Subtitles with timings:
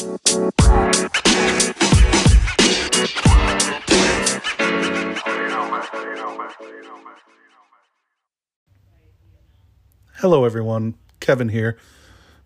[0.00, 0.16] Hello,
[10.46, 10.94] everyone.
[11.20, 11.76] Kevin here.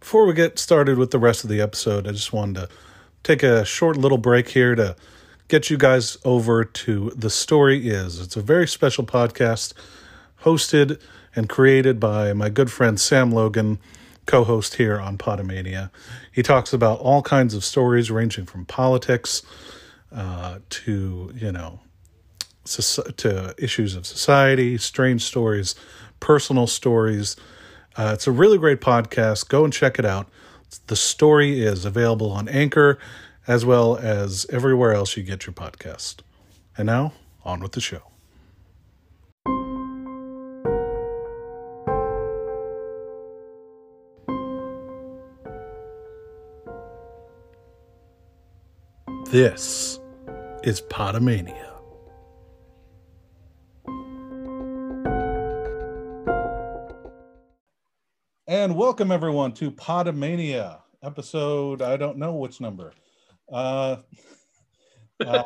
[0.01, 2.69] Before we get started with the rest of the episode, I just wanted to
[3.23, 4.97] take a short little break here to
[5.47, 8.21] get you guys over to The Story Is.
[8.21, 9.75] It's a very special podcast
[10.43, 11.01] hosted
[11.37, 13.79] and created by my good friend Sam Logan,
[14.27, 15.91] co host here on Podomania.
[16.33, 19.43] He talks about all kinds of stories ranging from politics
[20.13, 21.81] uh, to, you know,
[22.65, 25.75] to issues of society, strange stories,
[26.21, 27.37] personal stories
[27.97, 29.49] uh, it's a really great podcast.
[29.49, 30.29] Go and check it out.
[30.89, 32.99] The story is available on Anchor
[33.47, 36.17] as well as everywhere else you get your podcast.
[36.77, 37.13] And now,
[37.45, 38.14] on with the show.
[49.35, 49.99] This
[50.63, 51.73] is Podomania.
[58.47, 61.83] And welcome everyone to Podomania episode.
[61.83, 62.93] I don't know which number.
[63.53, 63.97] Uh,
[65.27, 65.43] uh,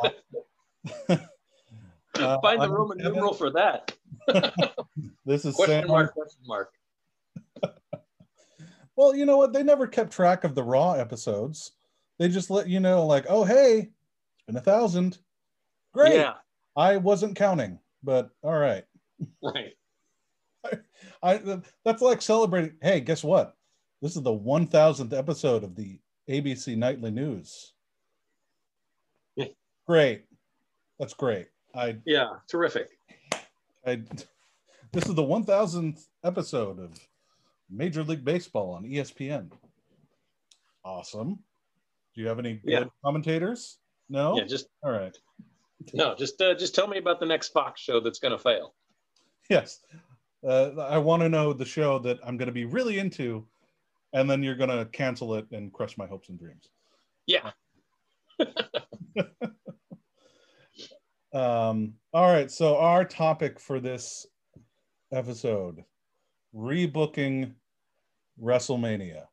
[1.08, 3.96] uh, Find the Roman numeral for that.
[5.24, 5.88] this is question Sam.
[5.88, 6.12] mark.
[6.12, 6.72] Question mark.
[8.96, 9.54] well, you know what?
[9.54, 11.72] They never kept track of the raw episodes.
[12.18, 15.18] They just let you know, like, oh hey, it's been a thousand.
[15.92, 16.14] Great.
[16.14, 16.34] Yeah.
[16.76, 18.84] I wasn't counting, but all right.
[19.42, 19.74] Right.
[21.22, 22.74] I that's like celebrating.
[22.82, 23.56] Hey, guess what?
[24.02, 27.72] This is the 1000th episode of the ABC Nightly News.
[29.36, 29.46] Yeah.
[29.86, 30.24] Great.
[30.98, 31.46] That's great.
[31.74, 32.88] I Yeah, terrific.
[33.86, 34.02] I
[34.92, 36.98] this is the 1000th episode of
[37.70, 39.50] Major League Baseball on ESPN.
[40.84, 41.38] Awesome.
[42.18, 42.80] Do you have any yeah.
[42.80, 43.78] good commentators?
[44.08, 44.36] No.
[44.36, 45.16] Yeah, just all right.
[45.94, 48.74] No, just uh, just tell me about the next Fox show that's going to fail.
[49.48, 49.80] Yes
[50.46, 53.46] uh, I want to know the show that I'm going to be really into,
[54.12, 56.68] and then you're going to cancel it and crush my hopes and dreams.
[57.26, 57.50] Yeah.
[61.32, 62.50] um, all right.
[62.50, 64.26] So, our topic for this
[65.12, 65.84] episode
[66.54, 67.54] rebooking
[68.40, 69.24] WrestleMania.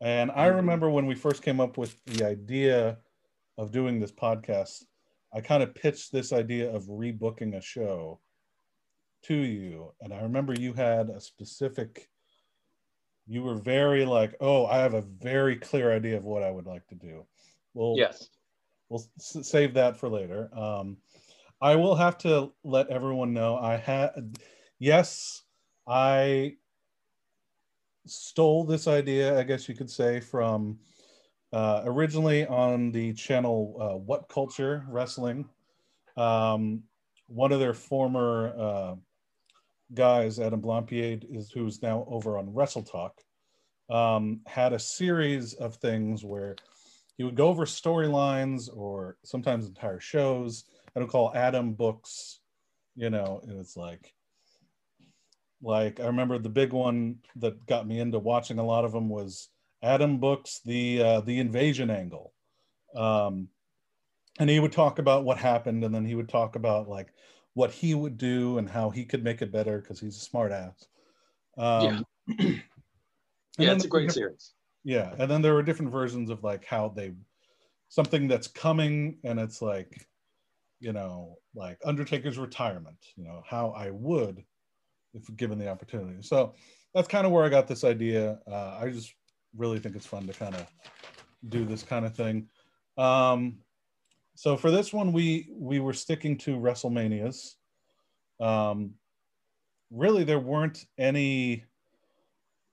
[0.00, 0.56] And I mm-hmm.
[0.56, 2.98] remember when we first came up with the idea
[3.58, 4.84] of doing this podcast,
[5.32, 8.20] I kind of pitched this idea of rebooking a show
[9.26, 9.92] to you.
[10.00, 12.08] And i remember you had a specific
[13.26, 16.66] you were very like oh i have a very clear idea of what i would
[16.66, 17.24] like to do.
[17.74, 18.28] Well yes.
[18.88, 20.48] we'll s- save that for later.
[20.56, 20.98] Um,
[21.60, 24.38] i will have to let everyone know i had
[24.78, 25.42] yes
[25.88, 26.54] i
[28.06, 30.78] stole this idea i guess you could say from
[31.52, 35.48] uh, originally on the channel uh, what culture wrestling
[36.16, 36.82] um,
[37.28, 38.94] one of their former uh,
[39.94, 43.20] guys, Adam Blampied, is who's now over on Wrestle Talk,
[43.88, 46.56] um, had a series of things where
[47.16, 50.64] he would go over storylines or sometimes entire shows.
[50.94, 52.40] I don't call Adam books,
[52.94, 54.12] you know, and it's like,
[55.62, 59.08] like I remember the big one that got me into watching a lot of them
[59.08, 59.48] was
[59.82, 62.32] Adam books the uh, the invasion angle,
[62.94, 63.48] um,
[64.38, 67.08] and he would talk about what happened, and then he would talk about like
[67.54, 70.52] what he would do and how he could make it better because he's a smart
[70.52, 70.86] ass.
[71.56, 72.48] Um, yeah,
[73.58, 74.52] yeah, it's a great series.
[74.84, 77.12] Yeah, and then there were different versions of like how they
[77.88, 80.06] something that's coming, and it's like,
[80.80, 82.98] you know, like Undertaker's retirement.
[83.16, 84.44] You know how I would
[85.16, 86.22] if given the opportunity.
[86.22, 86.54] So
[86.94, 88.38] that's kind of where I got this idea.
[88.50, 89.14] Uh, I just
[89.56, 90.66] really think it's fun to kind of
[91.48, 92.48] do this kind of thing.
[92.96, 93.58] Um,
[94.34, 97.54] so for this one, we we were sticking to WrestleManias.
[98.38, 98.94] Um,
[99.90, 101.64] really, there weren't any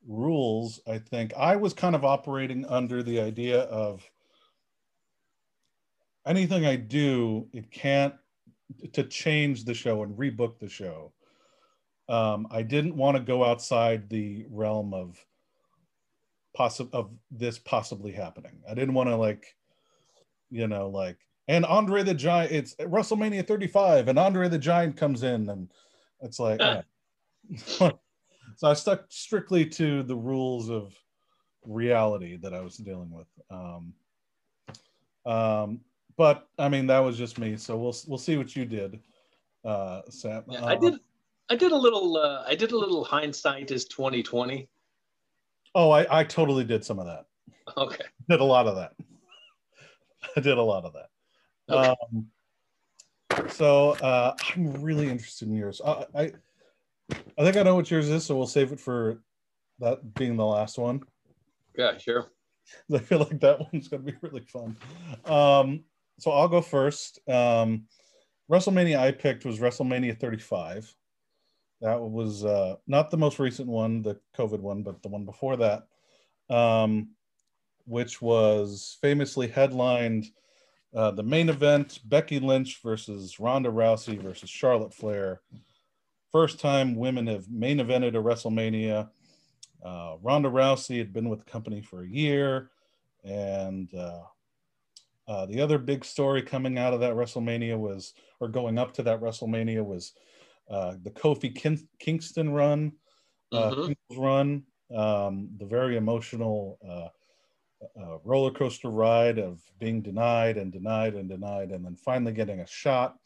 [0.06, 0.82] rules.
[0.88, 4.04] I think I was kind of operating under the idea of
[6.26, 8.14] anything I do, it can't
[8.94, 11.12] to change the show and rebook the show.
[12.10, 15.24] Um, I didn't want to go outside the realm of
[16.58, 18.62] possi- of this possibly happening.
[18.70, 19.56] I didn't want to like,
[20.52, 21.18] you know, like
[21.48, 22.52] and Andre the Giant.
[22.52, 25.70] It's WrestleMania 35, and Andre the Giant comes in, and
[26.22, 26.82] it's like, yeah.
[27.66, 27.92] so
[28.64, 30.94] I stuck strictly to the rules of
[31.66, 33.28] reality that I was dealing with.
[33.50, 33.94] Um,
[35.26, 35.82] um,
[36.18, 37.58] but I mean, that was just me.
[37.58, 39.00] So we'll we'll see what you did,
[39.66, 40.44] uh, Sam.
[40.48, 40.96] Yeah, I did.
[41.50, 42.18] I did a little.
[42.18, 44.68] Uh, I did a little hindsight is 2020.
[45.76, 47.26] Oh, I, I totally did some of that.
[47.78, 48.06] Okay.
[48.30, 48.94] Did a lot of that.
[50.38, 51.10] I did a lot of that.
[51.70, 51.96] Okay.
[52.14, 52.28] Um,
[53.50, 55.82] so uh, I'm really interested in yours.
[55.84, 56.32] I, I
[57.38, 59.22] I think I know what yours is, so we'll save it for
[59.80, 61.02] that being the last one.
[61.78, 62.32] Yeah, sure.
[62.94, 64.78] I feel like that one's going to be really fun.
[65.26, 65.84] Um,
[66.20, 67.20] so I'll go first.
[67.28, 67.84] Um,
[68.52, 70.94] WrestleMania I picked was WrestleMania 35.
[71.84, 75.58] That was uh, not the most recent one, the COVID one, but the one before
[75.58, 75.88] that,
[76.50, 77.10] um,
[77.86, 80.32] which was famously headlined
[80.96, 85.42] uh, the main event Becky Lynch versus Ronda Rousey versus Charlotte Flair.
[86.32, 89.10] First time women have main evented a WrestleMania.
[89.84, 92.70] Uh, Ronda Rousey had been with the company for a year.
[93.24, 94.22] And uh,
[95.28, 99.04] uh, the other big story coming out of that WrestleMania was, or going up to
[99.04, 100.14] that WrestleMania was
[100.70, 102.94] uh, the Kofi Kin- Kingston run,
[103.52, 103.96] uh, Mhm.
[104.18, 104.64] run,
[104.96, 107.10] um, the very emotional uh,
[108.00, 112.62] uh, roller coaster ride of being denied and denied and denied, and then finally getting
[112.62, 113.18] a shot.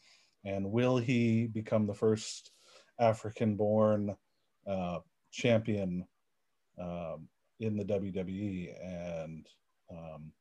[0.44, 2.52] And will he become the first
[2.98, 4.16] African born
[4.66, 5.00] uh,
[5.30, 6.06] champion
[6.78, 7.28] um,
[7.60, 8.74] in the WWE?
[8.82, 9.48] And
[9.90, 10.32] um,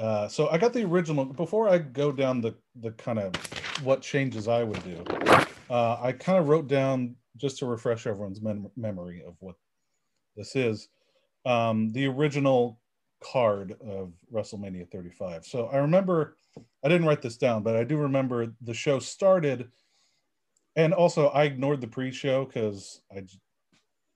[0.00, 1.24] uh, so I got the original.
[1.24, 3.34] Before I go down the the kind of
[3.82, 5.02] what changes I would do,
[5.70, 9.56] uh, I kind of wrote down just to refresh everyone's mem- memory of what
[10.36, 10.88] this is.
[11.46, 12.78] Um, the original
[13.22, 15.46] card of WrestleMania 35.
[15.46, 16.36] So I remember,
[16.84, 19.70] I didn't write this down, but I do remember the show started,
[20.74, 23.22] and also I ignored the pre-show because I,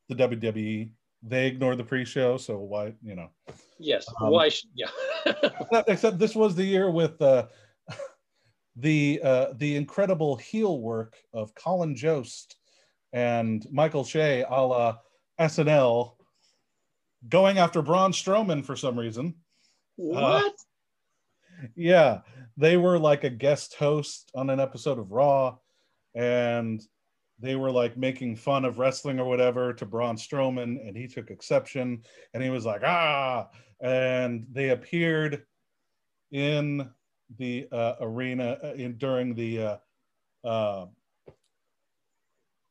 [0.08, 0.90] the WWE
[1.22, 3.30] they ignored the pre-show, so why you know
[3.80, 4.06] Yes.
[4.20, 4.50] Um, Why?
[4.50, 4.86] Sh- yeah.
[5.86, 7.46] except this was the year with uh,
[8.76, 12.56] the uh, the incredible heel work of Colin Jost
[13.12, 14.98] and Michael Che, a la
[15.38, 16.14] SNL,
[17.28, 19.34] going after Braun Strowman for some reason.
[19.96, 20.54] what?
[21.74, 22.20] Yeah,
[22.56, 25.58] they were like a guest host on an episode of Raw,
[26.14, 26.80] and
[27.40, 31.30] they were like making fun of wrestling or whatever to Braun Strowman, and he took
[31.30, 32.02] exception,
[32.34, 33.48] and he was like, ah,
[33.80, 35.44] and they appeared
[36.32, 36.88] in
[37.38, 39.76] the uh, arena uh, in during the uh,
[40.44, 40.86] uh,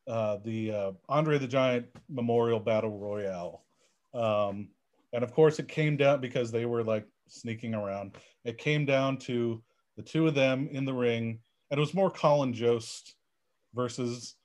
[0.08, 3.64] uh, the uh, Andre the Giant Memorial Battle Royale,
[4.14, 4.70] um,
[5.14, 8.16] and of course it came down because they were like sneaking around.
[8.46, 9.64] It came down to
[9.98, 11.40] the two of them in the ring,
[11.72, 13.16] and it was more Colin Jost
[13.74, 14.36] versus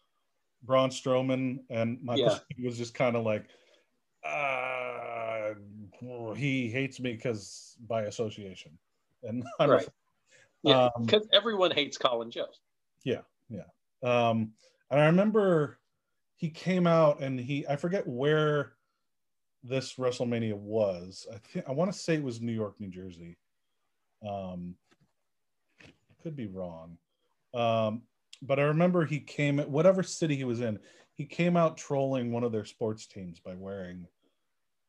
[0.65, 2.65] Braun Strowman, and Michael Yeah.
[2.65, 3.47] Was just kind of like,
[4.25, 5.55] uh,
[6.35, 8.79] he hates me because by association,
[9.23, 9.89] and I'm Right.
[10.63, 10.89] Yeah.
[10.97, 12.61] um, Because everyone hates Colin Jost.
[13.05, 13.65] Yeah, yeah.
[14.03, 14.53] Um,
[14.91, 15.79] and I remember
[16.37, 18.73] he came out and he I forget where
[19.63, 21.27] this WrestleMania was.
[21.33, 23.37] I think I want to say it was New York, New Jersey.
[24.27, 24.75] Um,
[26.23, 26.97] could be wrong.
[27.53, 28.03] Um,
[28.47, 30.79] but I remember he came at whatever city he was in,
[31.15, 34.07] he came out trolling one of their sports teams by wearing,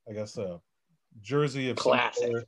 [0.10, 0.60] I guess, a
[1.22, 2.46] jersey of Classic.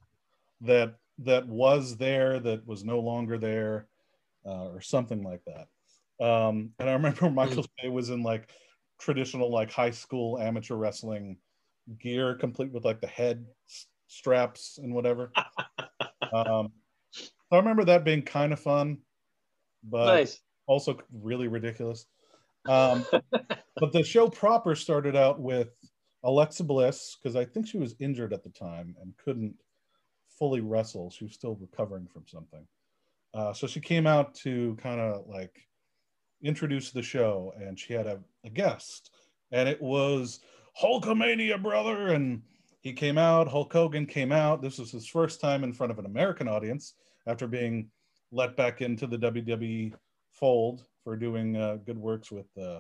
[0.62, 3.88] that that was there that was no longer there,
[4.45, 5.68] uh, or something like that.
[6.24, 8.51] Um, and I remember Michael Che was in like
[9.00, 11.38] traditional like high school amateur wrestling
[12.00, 15.31] gear, complete with like the head s- straps and whatever.
[16.34, 16.72] um,
[17.51, 19.00] I remember that being kind of fun,
[19.84, 20.41] but nice.
[20.67, 22.05] Also really ridiculous.
[22.67, 25.69] Um, but the show proper started out with
[26.24, 29.55] Alexa Bliss because I think she was injured at the time and couldn't
[30.38, 31.09] fully wrestle.
[31.09, 32.67] She was still recovering from something.
[33.33, 35.67] Uh, so she came out to kind of like
[36.43, 39.12] introduce the show, and she had a, a guest,
[39.51, 40.39] and it was
[40.81, 42.07] Hulkamania, brother.
[42.09, 42.41] And
[42.81, 43.47] he came out.
[43.47, 44.62] Hulk Hogan came out.
[44.62, 46.93] This was his first time in front of an American audience
[47.27, 47.89] after being
[48.31, 49.93] let back into the WWE
[50.39, 52.79] fold for doing uh, good works with uh,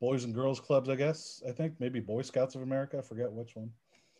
[0.00, 1.42] boys and girls clubs, I guess.
[1.48, 2.98] I think maybe Boy Scouts of America.
[2.98, 3.70] I forget which one.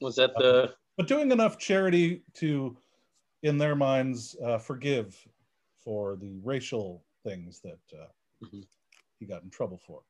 [0.01, 0.75] Was that the?
[0.97, 2.77] But doing enough charity to,
[3.43, 5.27] in their minds, uh, forgive
[5.85, 8.07] for the racial things that uh,
[8.43, 8.67] Mhm.
[9.21, 10.03] he got in trouble for.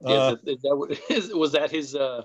[0.00, 2.24] Yeah, Uh, is that, is that was that his uh,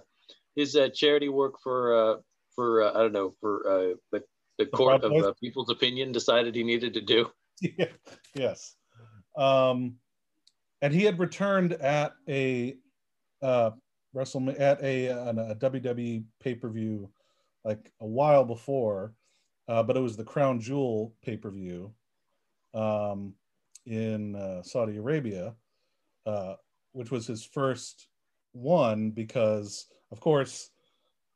[0.56, 2.22] his uh, charity work for uh,
[2.56, 4.24] for uh, I don't know for uh, the
[4.58, 7.30] the court of uh, people's opinion decided he needed to do?
[7.62, 7.88] yeah,
[8.36, 8.76] yes.
[9.38, 9.96] Um,
[10.82, 12.76] and he had returned at a
[13.42, 13.72] uh,
[14.16, 17.10] WrestleMania at a, an- a WWE pay per view
[17.64, 19.14] like a while before,
[19.68, 21.94] uh, but it was the Crown Jewel pay per view
[22.74, 23.34] um,
[23.86, 25.56] in uh, Saudi Arabia,
[26.26, 26.56] uh,
[26.92, 28.08] which was his first
[28.52, 30.70] one because, of course,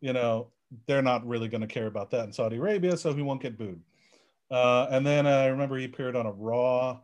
[0.02, 0.52] you know
[0.86, 3.58] they're not really going to care about that in Saudi Arabia, so he won't get
[3.58, 3.82] booed.
[4.50, 7.00] Uh, and then I remember he appeared on a Raw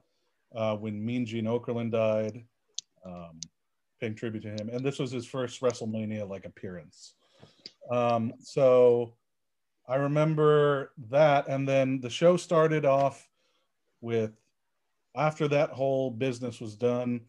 [0.55, 2.43] uh, when Mean Gene Okerlund died,
[3.05, 3.39] um,
[4.00, 4.70] paying tribute to him.
[4.72, 7.15] And this was his first WrestleMania like appearance.
[7.91, 9.15] Um, so
[9.88, 13.27] I remember that, and then the show started off
[14.01, 14.32] with
[15.15, 17.22] after that whole business was done,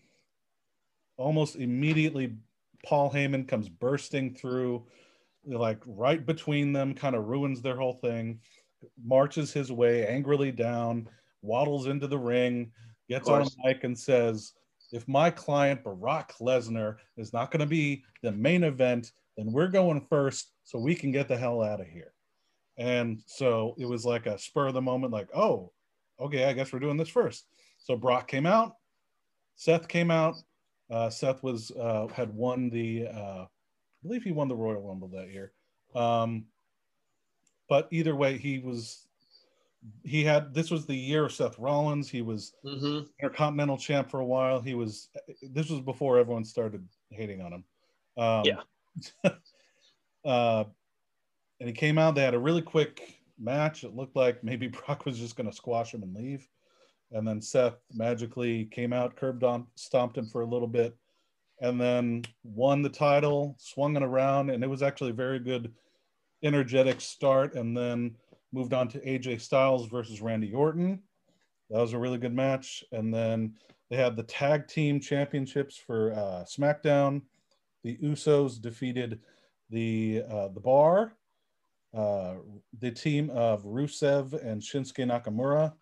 [1.17, 2.37] almost immediately
[2.85, 4.87] Paul Heyman comes bursting through,
[5.47, 8.41] like right between them, kind of ruins their whole thing,
[9.03, 11.09] marches his way angrily down,
[11.43, 12.73] waddles into the ring,
[13.09, 14.53] gets on a mic and says,
[14.93, 19.69] if my client Brock Lesnar is not going to be the main event, then we're
[19.69, 22.13] going first so we can get the hell out of here.
[22.77, 25.73] And so it was like a spur of the moment, like, oh,
[26.21, 27.47] okay, I guess we're doing this first.
[27.79, 28.77] So Brock came out,
[29.57, 30.37] Seth came out.
[30.91, 33.47] Uh, Seth was uh, had won the, uh,
[34.05, 35.53] believe he won the Royal Rumble that year.
[35.95, 36.47] Um,
[37.69, 39.07] but either way, he was
[40.03, 42.09] he had this was the year of Seth Rollins.
[42.09, 43.07] He was mm-hmm.
[43.21, 44.61] Intercontinental champ for a while.
[44.61, 45.09] He was
[45.43, 47.65] this was before everyone started hating on him.
[48.17, 49.31] Um, yeah.
[50.25, 50.65] uh,
[51.61, 52.15] and he came out.
[52.15, 53.85] They had a really quick match.
[53.85, 56.47] It looked like maybe Brock was just going to squash him and leave.
[57.13, 60.97] And then Seth magically came out, curbed on, stomped him for a little bit,
[61.65, 65.73] and then won the title, swung it around, and it was actually a very good,
[66.43, 67.55] energetic start.
[67.55, 68.17] And then
[68.53, 71.01] moved on to AJ Styles versus Randy Orton.
[71.71, 72.85] That was a really good match.
[72.93, 73.55] And then
[73.89, 77.23] they had the tag team championships for uh, SmackDown.
[77.83, 79.21] The Usos defeated
[79.71, 81.15] the uh, the Bar,
[81.95, 82.35] uh,
[82.79, 85.73] the team of Rusev and Shinsuke Nakamura,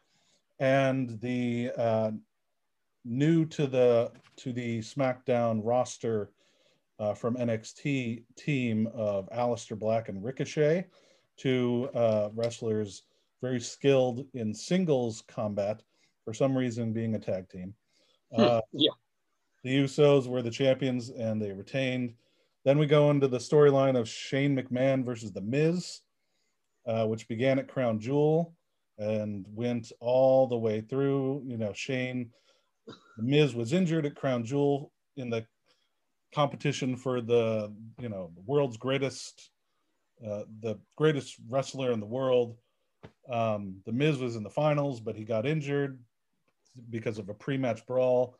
[0.61, 2.13] and the uh,
[3.05, 6.31] new to the to the SmackDown roster
[6.99, 10.87] uh, from NXT team of Aleister Black and Ricochet
[11.37, 13.03] two uh, wrestlers
[13.41, 15.83] very skilled in singles combat,
[16.25, 17.75] for some reason being a tag team.
[18.35, 18.93] Hmm, uh, yeah.
[19.65, 22.15] The Usos were the champions and they retained.
[22.65, 26.01] Then we go into the storyline of Shane McMahon versus The Miz,
[26.87, 28.55] uh, which began at Crown Jewel
[28.99, 31.43] and went all the way through.
[31.45, 32.31] You know, Shane,
[32.87, 35.47] The Miz was injured at Crown Jewel in the
[36.35, 39.51] competition for the, you know, the world's greatest
[40.27, 42.57] uh, the greatest wrestler in the world.
[43.29, 45.99] Um, the Miz was in the finals, but he got injured
[46.91, 48.37] because of a pre-match brawl,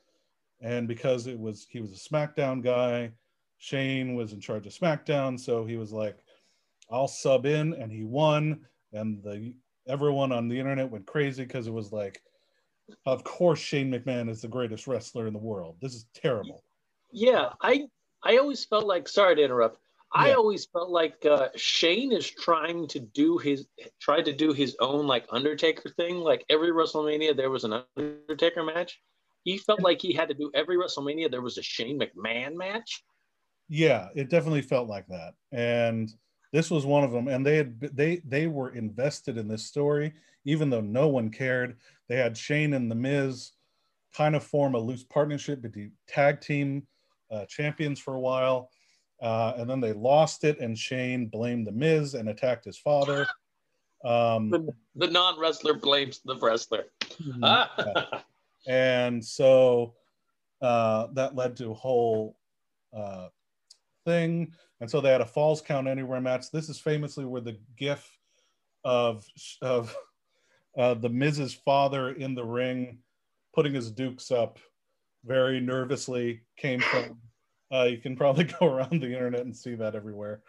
[0.61, 3.13] and because it was he was a SmackDown guy.
[3.59, 6.19] Shane was in charge of SmackDown, so he was like,
[6.91, 8.65] "I'll sub in," and he won.
[8.93, 9.55] And the
[9.89, 12.23] everyone on the internet went crazy because it was like,
[13.07, 15.77] "Of course, Shane McMahon is the greatest wrestler in the world.
[15.81, 16.63] This is terrible."
[17.11, 17.89] Yeah, I
[18.23, 19.79] I always felt like sorry to interrupt.
[20.15, 23.67] I always felt like uh, Shane is trying to do his
[23.99, 26.17] tried to do his own like Undertaker thing.
[26.17, 29.01] Like every WrestleMania, there was an Undertaker match.
[29.45, 31.31] He felt like he had to do every WrestleMania.
[31.31, 33.03] There was a Shane McMahon match.
[33.69, 36.13] Yeah, it definitely felt like that, and
[36.53, 37.29] this was one of them.
[37.29, 40.13] And they had they they were invested in this story,
[40.45, 41.77] even though no one cared.
[42.09, 43.53] They had Shane and the Miz
[44.15, 45.73] kind of form a loose partnership, but
[46.07, 46.87] tag team
[47.31, 48.71] uh, champions for a while
[49.23, 53.27] uh, and then they lost it, and Shane blamed The Miz and attacked his father.
[54.05, 56.87] Um, the, the non wrestler blames the wrestler.
[57.23, 58.17] Mm-hmm.
[58.67, 59.95] and so
[60.63, 62.37] uh, that led to a whole
[62.97, 63.29] uh,
[64.05, 64.53] thing.
[64.81, 66.51] And so they had a Falls Count Anywhere match.
[66.51, 68.19] This is famously where the gif
[68.85, 69.25] of,
[69.61, 69.95] of
[70.77, 72.99] uh, the Miz's father in the ring
[73.55, 74.59] putting his dukes up
[75.25, 77.19] very nervously came from
[77.73, 80.43] uh, you can probably go around the internet and see that everywhere.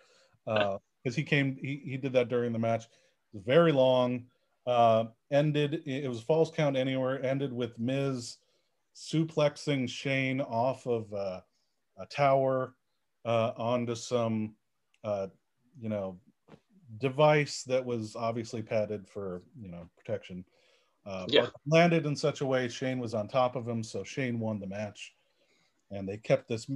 [0.45, 2.83] Because uh, he came, he, he did that during the match.
[2.83, 4.25] It was very long.
[4.67, 8.38] Uh, ended, it was falls count anywhere, ended with Miz
[8.95, 11.41] suplexing Shane off of uh,
[11.98, 12.75] a tower
[13.25, 14.55] uh, onto some,
[15.03, 15.27] uh,
[15.79, 16.19] you know,
[16.99, 20.45] device that was obviously padded for, you know, protection.
[21.05, 21.47] Uh, yeah.
[21.67, 24.67] landed in such a way Shane was on top of him, so Shane won the
[24.67, 25.13] match,
[25.91, 26.69] and they kept this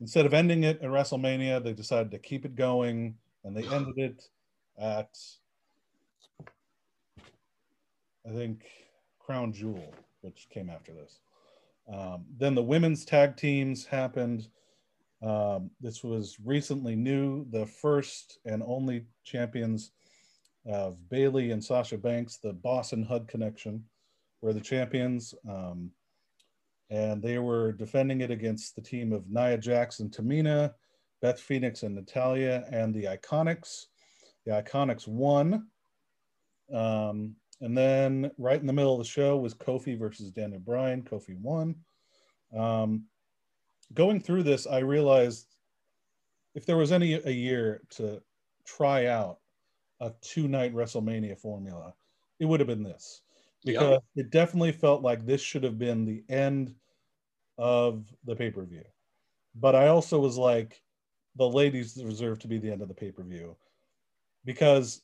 [0.00, 3.98] instead of ending it at WrestleMania, they decided to keep it going, and they ended
[3.98, 4.28] it
[4.78, 5.16] at
[8.26, 8.64] I think
[9.18, 9.92] Crown Jewel,
[10.22, 11.20] which came after this.
[11.92, 14.48] Um, then the women's tag teams happened.
[15.24, 19.92] Um, this was recently new, the first and only champions
[20.66, 23.84] of Bayley and Sasha Banks, the Boss and Hug connection,
[24.42, 25.34] were the champions.
[25.48, 25.90] Um,
[26.90, 29.62] and they were defending it against the team of Nia and
[30.12, 30.74] Tamina,
[31.22, 33.86] Beth Phoenix and Natalya, and the Iconics.
[34.44, 35.68] The Iconics won.
[36.72, 41.02] Um, and then right in the middle of the show was Kofi versus Daniel Bryan.
[41.02, 41.76] Kofi won.
[42.54, 43.04] Um,
[43.94, 45.46] going through this, I realized
[46.54, 48.22] if there was any a year to
[48.64, 49.38] try out
[50.00, 51.94] a two night WrestleMania formula,
[52.38, 53.22] it would have been this.
[53.64, 56.74] Because it definitely felt like this should have been the end
[57.56, 58.84] of the pay per view.
[59.54, 60.82] But I also was like,
[61.36, 63.56] the ladies deserve to be the end of the pay per view
[64.44, 65.00] because,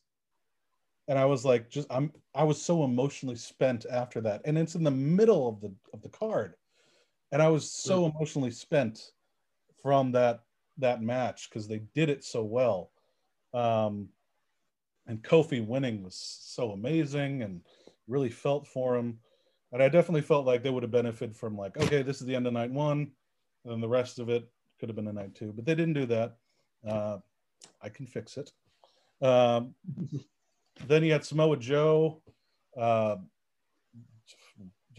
[1.09, 4.75] and I was like, just I'm I was so emotionally spent after that, and it's
[4.75, 6.55] in the middle of the of the card,
[7.33, 8.15] and I was so mm.
[8.15, 9.13] emotionally spent
[9.83, 10.41] from that
[10.79, 12.91] that match because they did it so well.
[13.53, 14.09] Um,
[15.07, 17.61] and Kofi winning was so amazing and
[18.07, 19.19] really felt for him.
[19.73, 22.35] And I definitely felt like they would have benefited from like, okay, this is the
[22.35, 23.13] end of night one,
[23.65, 26.07] and the rest of it could have been a night two, but they didn't do
[26.07, 26.37] that.
[26.87, 27.19] Uh,
[27.83, 28.51] I can fix it.
[29.23, 29.75] Um,
[30.87, 32.23] then you had Samoa Joe,
[32.77, 33.17] uh,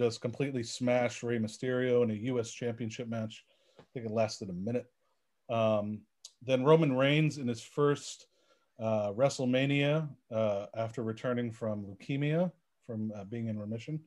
[0.01, 2.49] just completely smashed Rey Mysterio in a U.S.
[2.49, 3.45] Championship match.
[3.79, 4.87] I think it lasted a minute.
[5.47, 6.01] Um,
[6.41, 8.25] then Roman Reigns in his first
[8.79, 12.51] uh, WrestleMania uh, after returning from leukemia,
[12.87, 13.99] from uh, being in remission.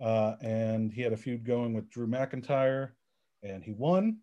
[0.00, 2.92] Uh, and he had a feud going with Drew McIntyre,
[3.42, 4.20] and he won.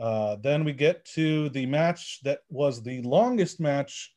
[0.00, 4.14] Uh, then we get to the match that was the longest match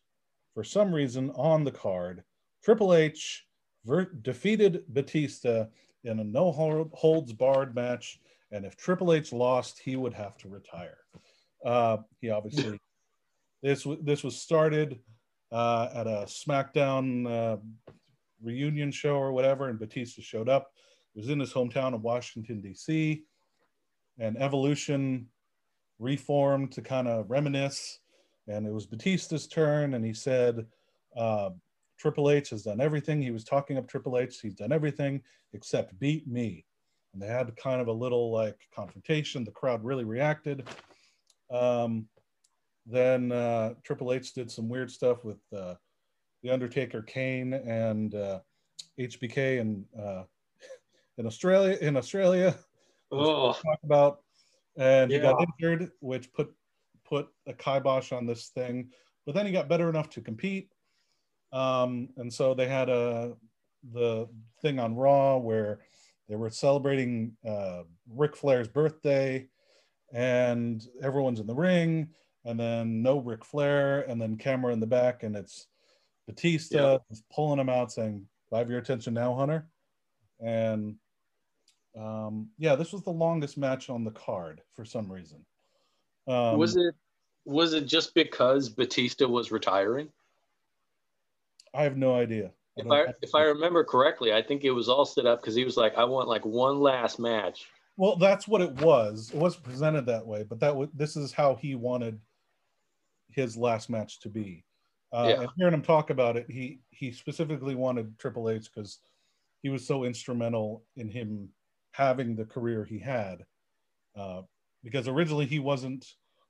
[0.53, 2.23] for some reason on the card.
[2.63, 3.45] Triple H
[3.85, 5.65] ver- defeated Batista
[6.03, 6.51] in a no
[6.93, 8.19] holds barred match.
[8.51, 10.97] And if Triple H lost, he would have to retire.
[11.63, 12.79] Uh, he obviously
[13.63, 14.99] this this was started
[15.51, 17.57] uh, at a SmackDown uh,
[18.41, 20.71] reunion show or whatever, and Batista showed up.
[21.15, 23.23] It was in his hometown of Washington D.C.
[24.19, 25.27] And Evolution
[25.97, 27.99] reformed to kind of reminisce,
[28.47, 30.65] and it was Batista's turn, and he said.
[31.99, 33.21] Triple H has done everything.
[33.21, 34.39] He was talking up Triple H.
[34.41, 35.21] He's done everything
[35.53, 36.65] except beat me.
[37.13, 39.43] And they had kind of a little like confrontation.
[39.43, 40.67] The crowd really reacted.
[41.51, 42.07] Um,
[42.85, 45.75] then uh, Triple H did some weird stuff with uh,
[46.41, 48.39] the Undertaker, Kane, and uh,
[48.99, 50.23] HBK, and uh,
[51.17, 51.77] in Australia.
[51.81, 52.55] In Australia,
[53.11, 53.53] oh.
[53.53, 54.19] talk about,
[54.77, 55.17] and yeah.
[55.17, 56.51] he got injured, which put
[57.05, 58.89] put a kibosh on this thing.
[59.25, 60.69] But then he got better enough to compete,
[61.51, 63.33] um, and so they had a
[63.91, 64.27] the
[64.61, 65.79] thing on Raw where
[66.27, 69.47] they were celebrating uh, Ric Flair's birthday
[70.13, 72.09] and everyone's in the ring,
[72.45, 75.67] and then no Ric Flair, and then camera in the back, and it's
[76.27, 77.01] Batista yep.
[77.31, 79.67] pulling him out, saying, "I have your attention now, Hunter."
[80.39, 80.95] And
[81.97, 85.45] um, yeah, this was the longest match on the card for some reason.
[86.27, 86.95] Um, was it
[87.45, 90.09] was it just because Batista was retiring?
[91.73, 92.51] I have no idea.
[92.77, 95.55] I if I if I remember correctly, I think it was all set up because
[95.55, 99.31] he was like, "I want like one last match." Well, that's what it was.
[99.33, 102.19] It wasn't presented that way, but that was this is how he wanted
[103.29, 104.63] his last match to be.
[105.11, 105.41] Uh, yeah.
[105.41, 108.99] And hearing him talk about it, he he specifically wanted Triple H because
[109.61, 111.49] he was so instrumental in him
[111.91, 113.43] having the career he had.
[114.15, 114.41] Uh,
[114.83, 116.05] because originally he wasn't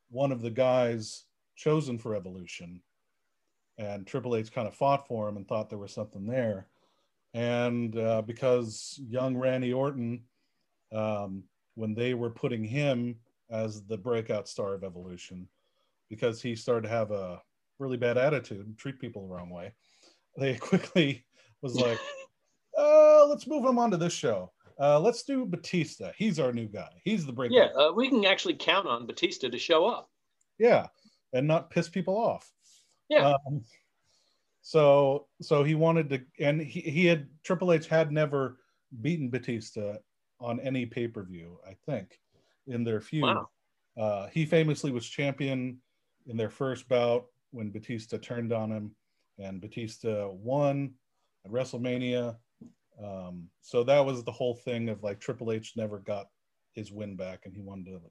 [0.09, 2.81] one of the guys chosen for Evolution,
[3.79, 6.67] and Triple H kind of fought for him and thought there was something there.
[7.33, 10.21] And uh, because young Randy Orton
[10.91, 11.43] um,
[11.75, 13.15] when they were putting him
[13.49, 15.47] as the breakout star of Evolution
[16.09, 17.41] because he started to have a
[17.79, 19.73] really bad attitude and treat people the wrong way.
[20.37, 21.25] They quickly
[21.61, 21.99] was like,
[22.77, 24.51] uh, let's move him on to this show.
[24.77, 26.11] Uh, let's do Batista.
[26.17, 26.89] He's our new guy.
[27.03, 27.55] He's the breakout.
[27.55, 30.09] Yeah, uh, we can actually count on Batista to show up.
[30.57, 30.87] Yeah,
[31.33, 32.51] and not piss people off.
[33.09, 33.33] Yeah.
[33.33, 33.63] Um,
[34.61, 38.57] so so he wanted to, and he, he had Triple H had never
[39.01, 39.95] beaten Batista
[40.39, 42.19] on any pay per view, I think,
[42.67, 43.23] in their feud.
[43.23, 43.49] Wow.
[43.97, 45.79] Uh, he famously was champion
[46.27, 48.95] in their first bout when Batista turned on him,
[49.39, 50.93] and Batista won
[51.45, 52.35] at WrestleMania.
[53.03, 56.27] Um, so that was the whole thing of like Triple H never got
[56.73, 58.01] his win back, and he wanted to,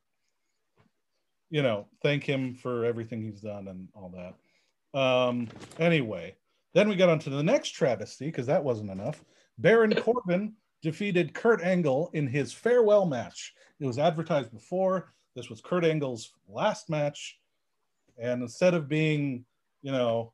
[1.50, 4.34] you know, thank him for everything he's done and all that.
[4.94, 5.48] Um,
[5.78, 6.36] anyway,
[6.74, 9.24] then we got on to the next travesty because that wasn't enough.
[9.58, 13.54] Baron Corbin defeated Kurt Angle in his farewell match.
[13.80, 15.12] It was advertised before.
[15.34, 17.38] This was Kurt Angle's last match.
[18.16, 19.44] And instead of being,
[19.82, 20.32] you know,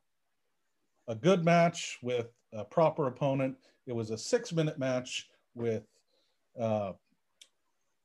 [1.07, 5.83] a good match with a proper opponent, it was a six minute match with
[6.59, 6.93] uh,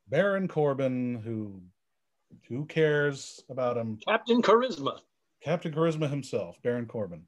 [0.09, 1.63] Baron Corbin, who
[2.49, 3.99] Who cares about him?
[4.07, 4.99] Captain Charisma.
[5.43, 7.23] Captain Charisma himself, Baron Corbin.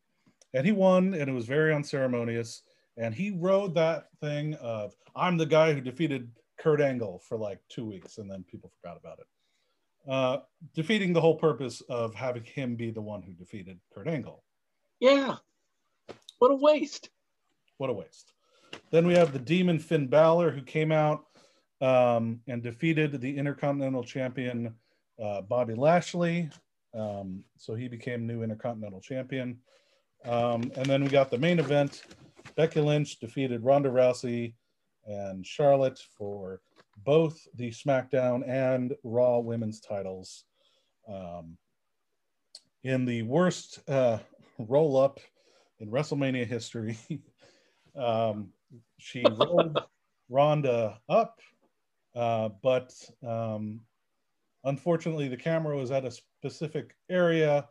[0.54, 2.62] And he won, and it was very unceremonious.
[2.98, 7.58] And he rode that thing of, I'm the guy who defeated Kurt Angle for like
[7.68, 9.26] two weeks, and then people forgot about it.
[10.08, 10.38] Uh,
[10.74, 14.42] defeating the whole purpose of having him be the one who defeated Kurt Angle.
[15.00, 15.36] Yeah.
[16.38, 17.08] What a waste.
[17.78, 18.32] What a waste.
[18.90, 21.24] Then we have the Demon Finn Balor, who came out
[21.80, 24.74] um, and defeated the Intercontinental Champion
[25.22, 26.50] uh, Bobby Lashley.
[26.94, 29.58] Um, so he became new Intercontinental Champion.
[30.24, 32.02] Um, and then we got the main event.
[32.54, 34.54] Becky Lynch defeated Ronda Rousey
[35.06, 36.60] and Charlotte for
[36.98, 40.44] both the SmackDown and Raw women's titles.
[41.08, 41.56] Um,
[42.84, 44.18] in the worst uh,
[44.58, 45.20] roll up
[45.80, 46.96] in WrestleMania history,
[47.96, 48.52] um,
[48.98, 49.78] she rolled
[50.28, 51.40] Ronda up,
[52.14, 52.92] uh, but
[53.26, 53.80] um,
[54.64, 57.68] unfortunately, the camera was at a specific area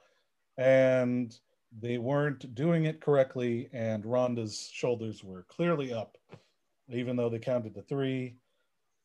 [0.58, 1.38] and
[1.82, 6.18] they weren't doing it correctly, and Ronda's shoulders were clearly up,
[6.90, 8.38] even though they counted to three.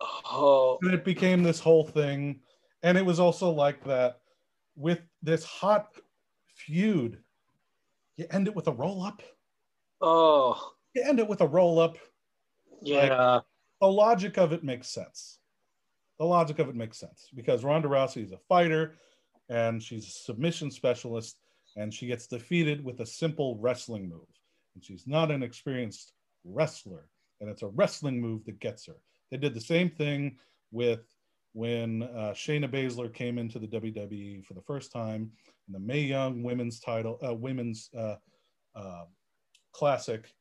[0.00, 0.78] Oh.
[0.82, 2.40] And it became this whole thing.
[2.84, 4.20] And it was also like that
[4.76, 5.88] with this hot
[6.54, 7.18] feud.
[8.16, 9.22] You end it with a roll up.
[10.00, 10.74] Oh.
[10.94, 11.98] You end it with a roll up.
[12.82, 13.34] Yeah.
[13.34, 13.42] Like,
[13.80, 15.38] the logic of it makes sense.
[16.18, 18.94] The logic of it makes sense because Ronda Rousey is a fighter
[19.48, 21.38] and she's a submission specialist
[21.76, 24.26] and she gets defeated with a simple wrestling move.
[24.74, 26.12] And she's not an experienced
[26.44, 27.08] wrestler,
[27.40, 28.96] and it's a wrestling move that gets her.
[29.30, 30.36] They did the same thing
[30.70, 31.00] with
[31.52, 35.30] when uh, Shayna Baszler came into the WWE for the first time
[35.66, 38.16] in the Mae Young Women's Title, uh, Women's uh,
[38.74, 39.04] uh
[39.72, 40.32] Classic.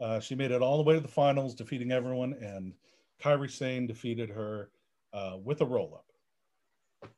[0.00, 2.74] Uh, she made it all the way to the finals, defeating everyone, and
[3.22, 4.70] Kairi Sane defeated her
[5.12, 6.06] uh, with a roll up.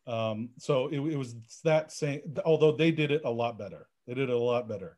[0.07, 3.88] Um, so it, it, was that same, although they did it a lot better.
[4.07, 4.96] They did it a lot better.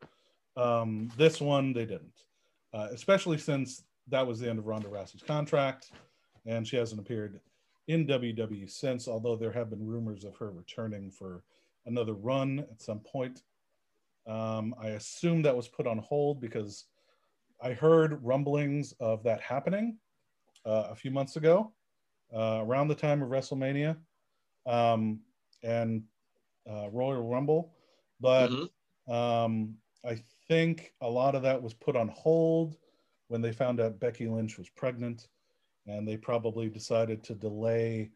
[0.56, 2.24] Um, this one, they didn't,
[2.74, 5.92] uh, especially since that was the end of Ronda Rousey's contract
[6.46, 7.40] and she hasn't appeared
[7.86, 11.42] in WWE since, although there have been rumors of her returning for
[11.86, 13.42] another run at some point.
[14.26, 16.86] Um, I assume that was put on hold because
[17.62, 19.98] I heard rumblings of that happening
[20.66, 21.72] uh, a few months ago,
[22.34, 23.96] uh, around the time of WrestleMania
[24.68, 25.20] um,
[25.62, 26.02] and
[26.70, 27.72] uh, Royal Rumble,
[28.20, 29.12] but mm-hmm.
[29.12, 32.76] um, I think a lot of that was put on hold
[33.28, 35.28] when they found out Becky Lynch was pregnant,
[35.86, 38.10] and they probably decided to delay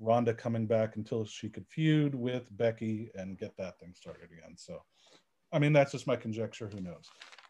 [0.00, 4.56] Ronda coming back until she could feud with Becky and get that thing started again.
[4.56, 4.82] So,
[5.52, 6.68] I mean, that's just my conjecture.
[6.68, 7.08] Who knows?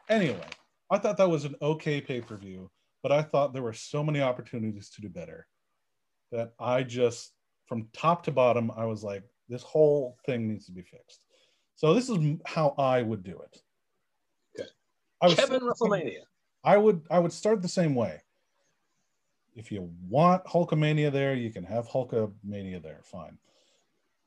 [0.08, 0.48] Anyway,
[0.90, 2.70] I thought that was an okay pay per view,
[3.02, 5.46] but I thought there were so many opportunities to do better
[6.32, 7.32] that I just
[7.68, 11.20] from top to bottom, I was like, this whole thing needs to be fixed.
[11.76, 13.62] So this is how I would do it.
[14.58, 14.68] Okay.
[15.22, 16.22] I Kevin WrestleMania.
[16.64, 18.20] I would I would start the same way.
[19.54, 23.00] If you want Hulkamania there, you can have Hulkamania there.
[23.04, 23.38] Fine.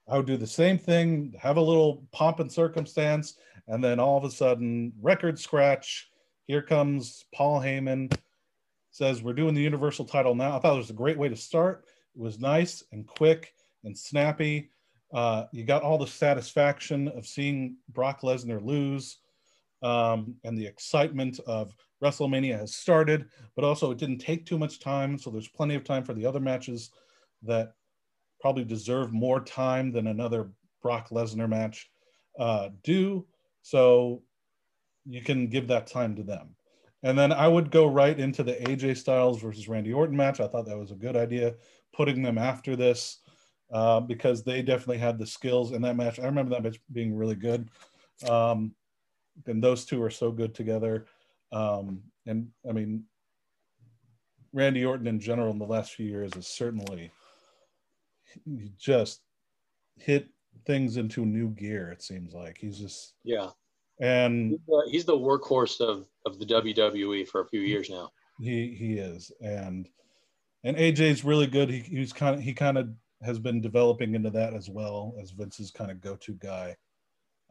[0.07, 3.35] I would do the same thing, have a little pomp and circumstance,
[3.67, 6.09] and then all of a sudden, record scratch.
[6.47, 8.13] Here comes Paul Heyman,
[8.89, 10.55] says we're doing the Universal title now.
[10.55, 11.85] I thought it was a great way to start.
[12.15, 14.69] Was nice and quick and snappy.
[15.13, 19.17] Uh, you got all the satisfaction of seeing Brock Lesnar lose
[19.81, 24.79] um, and the excitement of WrestleMania has started, but also it didn't take too much
[24.79, 25.17] time.
[25.17, 26.91] So there's plenty of time for the other matches
[27.43, 27.73] that
[28.39, 31.89] probably deserve more time than another Brock Lesnar match
[32.39, 33.25] uh, do.
[33.61, 34.23] So
[35.05, 36.55] you can give that time to them.
[37.03, 40.39] And then I would go right into the AJ Styles versus Randy Orton match.
[40.39, 41.55] I thought that was a good idea
[41.93, 43.19] putting them after this
[43.71, 46.19] uh, because they definitely had the skills in that match.
[46.19, 47.69] I remember that match being really good.
[48.27, 48.73] Um,
[49.47, 51.05] and those two are so good together.
[51.51, 53.03] Um, and I mean,
[54.53, 57.11] Randy Orton in general in the last few years is certainly
[58.77, 59.21] just
[59.97, 60.29] hit
[60.65, 61.91] things into new gear.
[61.91, 63.49] It seems like he's just yeah,
[63.99, 68.09] and he's the, he's the workhorse of of the WWE for a few years now.
[68.39, 69.87] He he is, and
[70.63, 71.69] and AJ's really good.
[71.69, 72.89] He, he's kind of he kind of
[73.23, 76.75] has been developing into that as well as Vince's kind of go-to guy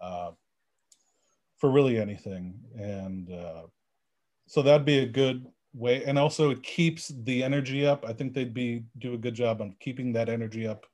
[0.00, 0.32] uh,
[1.58, 3.62] for really anything, and uh,
[4.46, 6.04] so that'd be a good way.
[6.04, 8.04] And also, it keeps the energy up.
[8.06, 10.86] I think they'd be do a good job on keeping that energy up.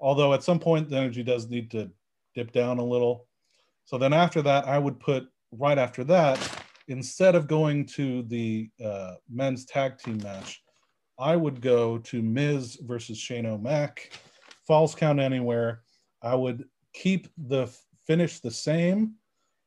[0.00, 1.90] Although at some point the energy does need to
[2.34, 3.26] dip down a little.
[3.84, 8.70] So then after that, I would put right after that, instead of going to the
[8.84, 10.61] uh, men's tag team match,
[11.22, 14.10] I would go to Miz versus Shane O'Mac
[14.66, 15.82] falls count anywhere.
[16.20, 17.72] I would keep the
[18.04, 19.14] finish the same,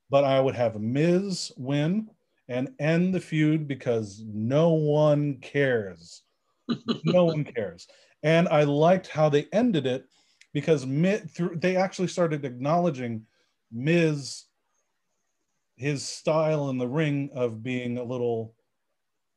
[0.09, 2.09] but I would have Miz win
[2.49, 6.23] and end the feud because no one cares.
[7.05, 7.87] no one cares.
[8.21, 10.07] And I liked how they ended it
[10.53, 13.25] because Miz, through, they actually started acknowledging
[13.71, 14.43] Miz,
[15.77, 18.55] his style in the ring of being a little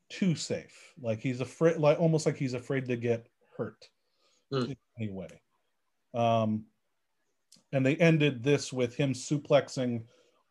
[0.09, 0.95] too safe.
[1.01, 3.89] Like he's afraid, like almost like he's afraid to get hurt
[4.53, 4.77] mm.
[4.99, 5.41] anyway.
[6.15, 6.65] Um,
[7.73, 10.03] and they ended this with him suplexing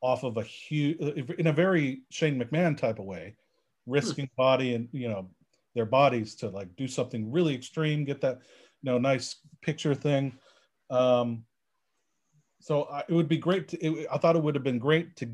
[0.02, 3.36] off of a huge, in a very Shane McMahon type of way,
[3.86, 4.36] risking mm.
[4.36, 5.30] body and you know
[5.74, 8.39] their bodies to like do something really extreme, get that
[8.82, 10.38] you know nice picture thing.
[10.89, 11.43] Um,
[12.60, 13.70] so I, it would be great.
[13.70, 15.30] To, it, I thought it would have been great to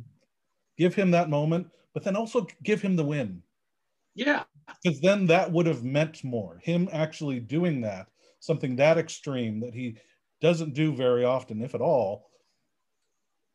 [0.78, 3.42] give him that moment, but then also give him the win.
[4.15, 4.43] Yeah,
[4.84, 6.60] because then that would have meant more.
[6.62, 8.08] Him actually doing that,
[8.39, 9.97] something that extreme that he
[10.41, 12.30] doesn't do very often, if at all.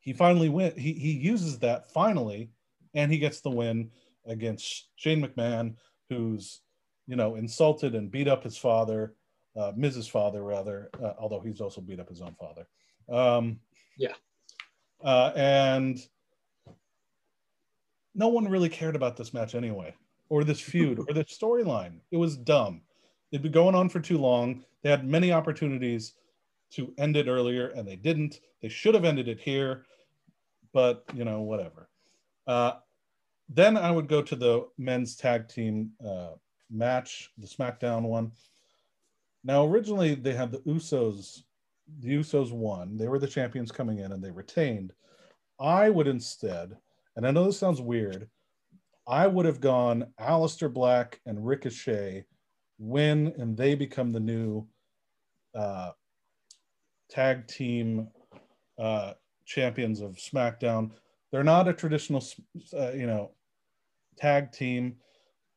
[0.01, 0.79] He finally went.
[0.79, 2.51] He he uses that finally,
[2.95, 3.91] and he gets the win
[4.27, 5.75] against Shane McMahon,
[6.09, 6.61] who's
[7.07, 9.15] you know insulted and beat up his father,
[9.57, 12.67] uh, Miz's Father rather, uh, although he's also beat up his own father.
[13.09, 13.61] Um,
[13.97, 14.15] yeah,
[15.05, 15.99] uh, and
[18.15, 19.95] no one really cared about this match anyway
[20.29, 22.01] or this feud or this storyline.
[22.11, 22.83] It was dumb.
[23.31, 24.65] It'd been going on for too long.
[24.83, 26.15] They had many opportunities
[26.73, 28.41] to end it earlier and they didn't.
[28.63, 29.85] They should have ended it here,
[30.73, 31.89] but you know, whatever.
[32.47, 32.73] Uh,
[33.49, 36.33] then I would go to the men's tag team uh,
[36.71, 38.33] match, the SmackDown one.
[39.45, 41.43] Now, originally they had the Usos.
[42.01, 42.97] The Usos won.
[42.97, 44.93] They were the champions coming in and they retained.
[45.59, 46.77] I would instead,
[47.17, 48.29] and I know this sounds weird,
[49.09, 52.27] I would have gone Aleister Black and Ricochet
[52.79, 54.67] win, and they become the new
[55.55, 55.93] uh,
[57.09, 58.09] tag team
[58.79, 59.15] uh,
[59.47, 60.91] champions of SmackDown.
[61.33, 62.23] They're not a traditional,
[62.75, 63.31] uh, you know,
[64.19, 64.97] tag team.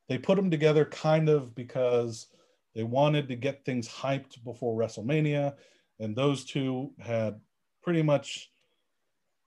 [0.07, 2.27] They put them together kind of because
[2.73, 5.55] they wanted to get things hyped before WrestleMania,
[5.99, 7.39] and those two had
[7.83, 8.49] pretty much.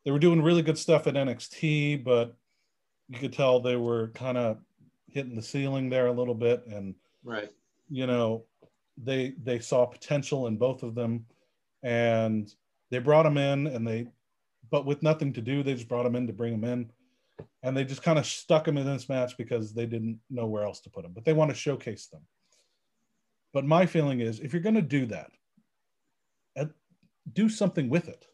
[0.04, 2.36] They were doing really good stuff at NXT, but
[3.08, 4.58] you could tell they were kind of
[5.08, 7.52] hitting the ceiling there a little bit and right.
[7.88, 8.44] you know
[8.96, 11.24] they they saw potential in both of them
[11.82, 12.54] and
[12.90, 14.06] they brought them in and they
[14.70, 16.90] but with nothing to do they just brought them in to bring them in
[17.62, 20.64] and they just kind of stuck them in this match because they didn't know where
[20.64, 22.22] else to put them but they want to showcase them.
[23.52, 25.30] But my feeling is if you're going to do that
[27.32, 28.26] do something with it.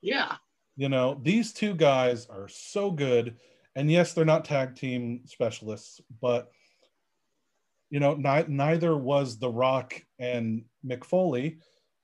[0.00, 0.36] Yeah.
[0.76, 3.36] You know these two guys are so good
[3.78, 6.50] and yes, they're not tag team specialists, but
[7.90, 11.58] you know, ni- neither was The Rock and Mick Foley,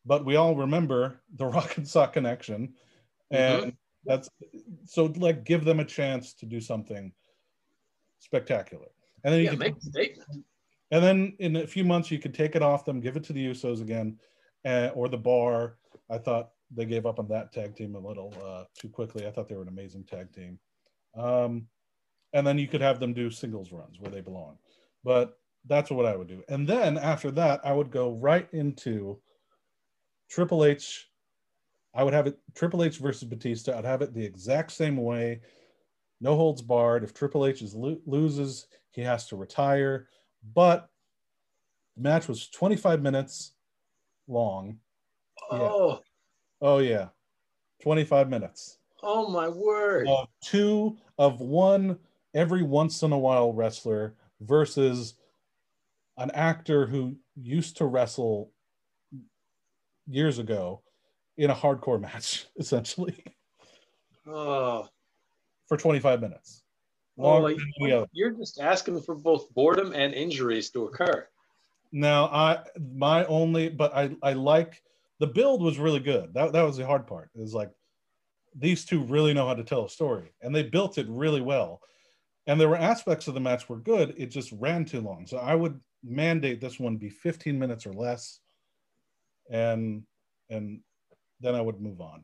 [0.07, 2.75] but we all remember the Rock and Sock connection,
[3.33, 3.71] and mm-hmm.
[4.05, 4.31] that's
[4.85, 7.13] so like give them a chance to do something
[8.21, 8.87] spectacular,
[9.25, 10.45] and then you yeah, can make a statement.
[10.93, 13.33] And then in a few months, you could take it off them, give it to
[13.33, 14.21] the Usos again,
[14.65, 15.79] uh, or the Bar.
[16.09, 19.27] I thought they gave up on that tag team a little uh, too quickly.
[19.27, 20.61] I thought they were an amazing tag team.
[21.16, 21.68] Um,
[22.33, 24.59] and then you could have them do singles runs where they belong.
[25.05, 26.42] But that's what I would do.
[26.48, 29.20] And then after that, I would go right into
[30.29, 31.09] Triple H.
[31.94, 33.79] I would have it Triple H versus Batista.
[33.79, 35.40] I'd have it the exact same way.
[36.20, 37.05] No holds barred.
[37.05, 40.09] If Triple H is lo- loses, he has to retire.
[40.55, 40.88] But
[41.96, 43.55] the match was 25 minutes
[44.27, 44.79] long.
[45.50, 45.90] Oh.
[45.90, 45.96] Yeah.
[46.61, 47.09] Oh yeah.
[47.83, 48.79] 25 minutes.
[49.07, 50.09] Oh my word.
[50.09, 51.99] Of two of one
[52.35, 55.14] every once in a while wrestler versus
[56.17, 58.51] an actor who used to wrestle
[60.07, 60.83] years ago
[61.37, 63.23] in a hardcore match, essentially.
[64.27, 64.88] Oh.
[65.69, 66.62] For 25 minutes.
[67.19, 67.47] Oh,
[67.79, 71.29] you're, you're just asking for both boredom and injuries to occur.
[71.93, 72.64] Now, I
[72.97, 74.83] my only, but I I like
[75.21, 76.35] the build was really good.
[76.35, 77.31] That that was the hard part.
[77.37, 77.71] It was like
[78.57, 81.81] these two really know how to tell a story and they built it really well.
[82.47, 85.27] And there were aspects of the match were good it just ran too long.
[85.27, 88.40] So i would mandate this one be 15 minutes or less
[89.51, 90.03] and
[90.51, 90.81] and
[91.40, 92.23] then i would move on.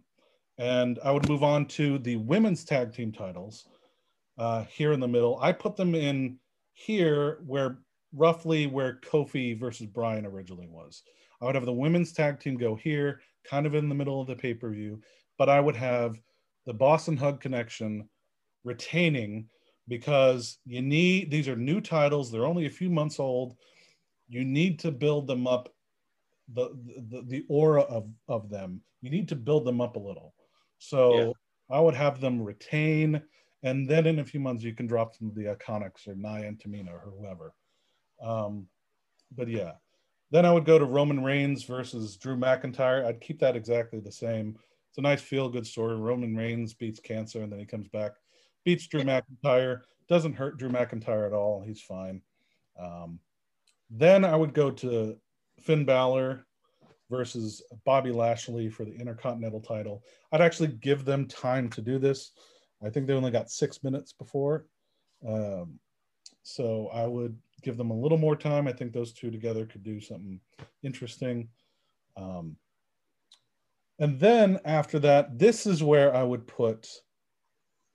[0.59, 3.67] And i would move on to the women's tag team titles
[4.39, 5.39] uh, here in the middle.
[5.41, 6.39] I put them in
[6.73, 7.79] here where
[8.13, 11.03] roughly where kofi versus bryan originally was.
[11.41, 14.27] I would have the women's tag team go here kind of in the middle of
[14.27, 15.01] the pay-per-view
[15.41, 16.21] but I would have
[16.67, 18.11] the Boss and Hug connection
[18.63, 19.49] retaining
[19.89, 23.57] because you need these are new titles, they're only a few months old.
[24.29, 25.73] You need to build them up
[26.53, 26.77] the,
[27.09, 28.83] the the aura of of them.
[29.01, 30.35] You need to build them up a little.
[30.77, 31.33] So yeah.
[31.71, 33.23] I would have them retain,
[33.63, 36.49] and then in a few months you can drop them to the Iconics or Nia
[36.49, 37.55] and Tamina or whoever.
[38.23, 38.67] Um,
[39.35, 39.73] but yeah,
[40.33, 43.07] then I would go to Roman Reigns versus Drew McIntyre.
[43.07, 44.59] I'd keep that exactly the same.
[44.91, 45.97] It's a nice feel good story.
[45.97, 48.13] Roman Reigns beats cancer and then he comes back,
[48.65, 49.83] beats Drew McIntyre.
[50.09, 51.63] Doesn't hurt Drew McIntyre at all.
[51.65, 52.21] He's fine.
[52.79, 53.21] Um,
[53.89, 55.17] then I would go to
[55.61, 56.45] Finn Balor
[57.09, 60.03] versus Bobby Lashley for the Intercontinental title.
[60.33, 62.33] I'd actually give them time to do this.
[62.85, 64.67] I think they only got six minutes before.
[65.27, 65.79] Um,
[66.43, 68.67] so I would give them a little more time.
[68.67, 70.41] I think those two together could do something
[70.83, 71.49] interesting.
[72.17, 72.57] Um,
[74.01, 76.89] and then after that, this is where I would put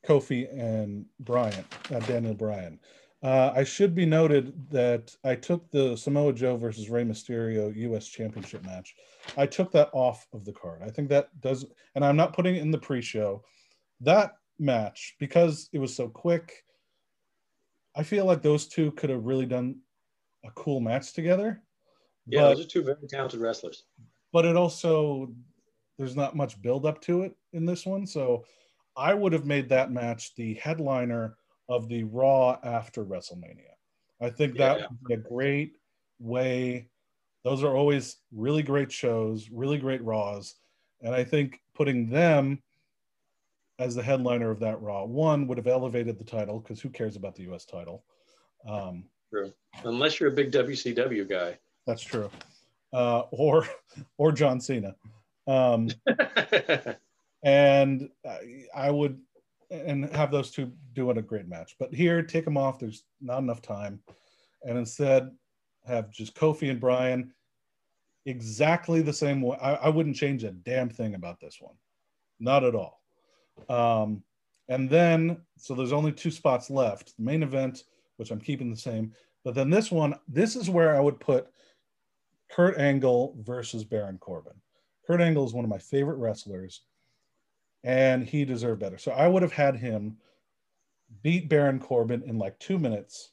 [0.05, 2.79] Kofi and Bryan, uh, Daniel Bryan.
[3.23, 8.07] Uh, I should be noted that I took the Samoa Joe versus Rey Mysterio U.S.
[8.07, 8.93] Championship match.
[9.35, 10.83] I took that off of the card.
[10.83, 11.65] I think that does,
[11.95, 13.43] and I'm not putting it in the pre-show.
[14.01, 16.63] That match because it was so quick.
[17.95, 19.79] I feel like those two could have really done
[20.45, 21.63] a cool match together.
[22.27, 23.85] Yeah, but, those are two very talented wrestlers.
[24.31, 25.33] But it also
[25.97, 28.45] there's not much build up to it in this one, so
[28.97, 33.73] I would have made that match the headliner of the Raw after WrestleMania.
[34.21, 34.85] I think that yeah.
[34.89, 35.77] would be a great
[36.19, 36.89] way.
[37.43, 40.55] Those are always really great shows, really great Raws.
[41.01, 42.61] And I think putting them
[43.77, 47.15] as the headliner of that Raw, one would have elevated the title because who cares
[47.15, 48.05] about the US title?
[48.67, 49.53] Um, true.
[49.83, 51.57] Unless you're a big WCW guy.
[51.85, 52.31] That's true.
[52.93, 53.67] Uh, or,
[54.17, 54.95] or John Cena.
[55.47, 55.89] Um,
[57.43, 59.19] and I, I would
[59.71, 61.75] and have those two doing a great match.
[61.79, 62.79] But here, take them off.
[62.79, 63.99] There's not enough time,
[64.63, 65.31] and instead
[65.87, 67.31] have just Kofi and Bryan
[68.25, 69.57] exactly the same way.
[69.61, 71.75] I, I wouldn't change a damn thing about this one,
[72.39, 73.01] not at all.
[73.69, 74.23] Um,
[74.67, 77.15] and then, so there's only two spots left.
[77.17, 77.83] The main event,
[78.17, 81.47] which I'm keeping the same, but then this one, this is where I would put
[82.49, 84.53] Kurt Angle versus Baron Corbin.
[85.05, 86.81] Kurt Angle is one of my favorite wrestlers
[87.83, 88.97] and he deserved better.
[88.97, 90.17] So I would have had him
[91.21, 93.31] beat Baron Corbin in like two minutes.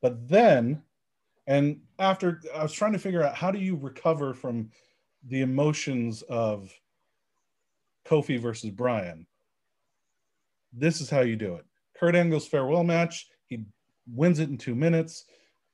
[0.00, 0.82] But then,
[1.46, 4.70] and after I was trying to figure out how do you recover from
[5.28, 6.72] the emotions of
[8.06, 9.26] Kofi versus Bryan.
[10.72, 11.64] This is how you do it.
[11.98, 13.28] Kurt Angle's farewell match.
[13.46, 13.64] He
[14.06, 15.24] wins it in two minutes.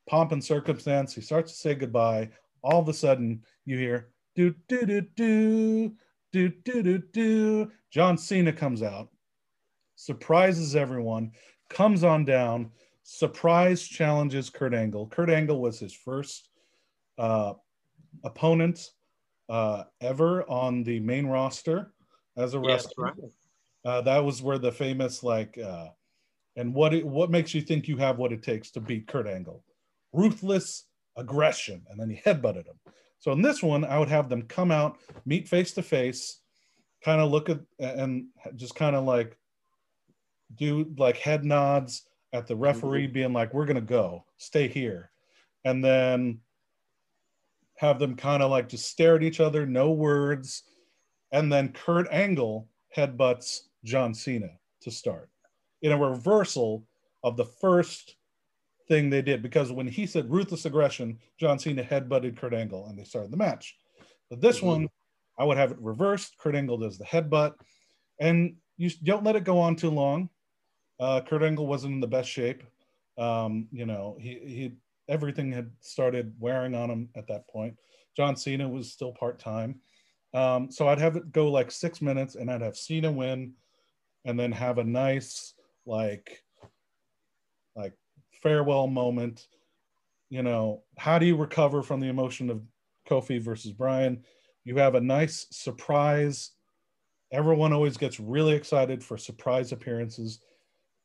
[0.08, 1.14] Pomp and circumstance.
[1.14, 2.30] He starts to say goodbye.
[2.62, 5.92] All of a sudden, you hear do do do do
[6.32, 7.70] do do do do.
[7.90, 9.08] John Cena comes out,
[9.96, 11.32] surprises everyone,
[11.68, 12.70] comes on down,
[13.02, 15.08] surprise challenges Kurt Angle.
[15.08, 16.48] Kurt Angle was his first
[17.18, 17.54] uh,
[18.24, 18.90] opponent
[19.48, 21.92] uh, ever on the main roster
[22.36, 23.12] as a wrestler.
[23.18, 23.32] Yes,
[23.84, 23.92] right.
[23.92, 25.88] uh, that was where the famous like, uh,
[26.56, 29.26] and what it, what makes you think you have what it takes to beat Kurt
[29.26, 29.64] Angle?
[30.12, 30.84] Ruthless
[31.16, 32.78] aggression, and then he headbutted him.
[33.22, 36.40] So in this one, I would have them come out, meet face to face,
[37.04, 39.38] kind of look at and just kind of like
[40.56, 43.12] do like head nods at the referee mm-hmm.
[43.12, 45.12] being like, we're gonna go, stay here.
[45.64, 46.40] And then
[47.76, 50.64] have them kind of like just stare at each other, no words.
[51.30, 55.30] And then Kurt Angle headbutts John Cena to start
[55.80, 56.88] in a reversal
[57.22, 58.16] of the first
[58.88, 62.98] thing they did because when he said ruthless aggression, John Cena headbutted Kurt Angle and
[62.98, 63.76] they started the match.
[64.30, 64.66] But this mm-hmm.
[64.66, 64.88] one,
[65.38, 66.36] I would have it reversed.
[66.38, 67.54] Kurt Angle does the headbutt,
[68.20, 70.28] and you don't let it go on too long.
[71.00, 72.62] Uh, Kurt Angle wasn't in the best shape.
[73.18, 74.72] Um, you know, he he
[75.08, 77.76] everything had started wearing on him at that point.
[78.16, 79.80] John Cena was still part time.
[80.34, 83.54] Um, so I'd have it go like six minutes, and I'd have Cena win,
[84.24, 86.42] and then have a nice like like
[88.42, 89.46] farewell moment.
[90.30, 92.62] You know, how do you recover from the emotion of
[93.08, 94.24] Kofi versus Bryan?
[94.64, 96.52] You have a nice surprise.
[97.32, 100.40] Everyone always gets really excited for surprise appearances.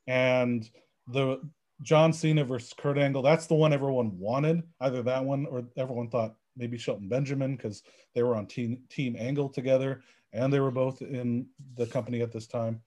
[0.07, 0.69] And
[1.07, 1.41] the
[1.81, 6.09] John Cena versus Kurt Angle, that's the one everyone wanted, either that one or everyone
[6.09, 7.83] thought maybe Shelton Benjamin because
[8.15, 10.01] they were on team, team Angle together
[10.33, 12.81] and they were both in the company at this time.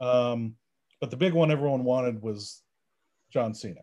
[0.00, 0.56] Um,
[1.00, 2.62] but the big one everyone wanted was
[3.32, 3.80] John Cena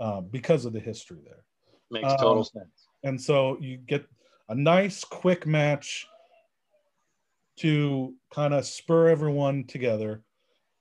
[0.00, 1.44] uh, because of the history there.
[1.90, 2.88] Makes total um, sense.
[3.04, 4.04] And so you get
[4.48, 6.06] a nice, quick match
[7.60, 10.22] to kind of spur everyone together.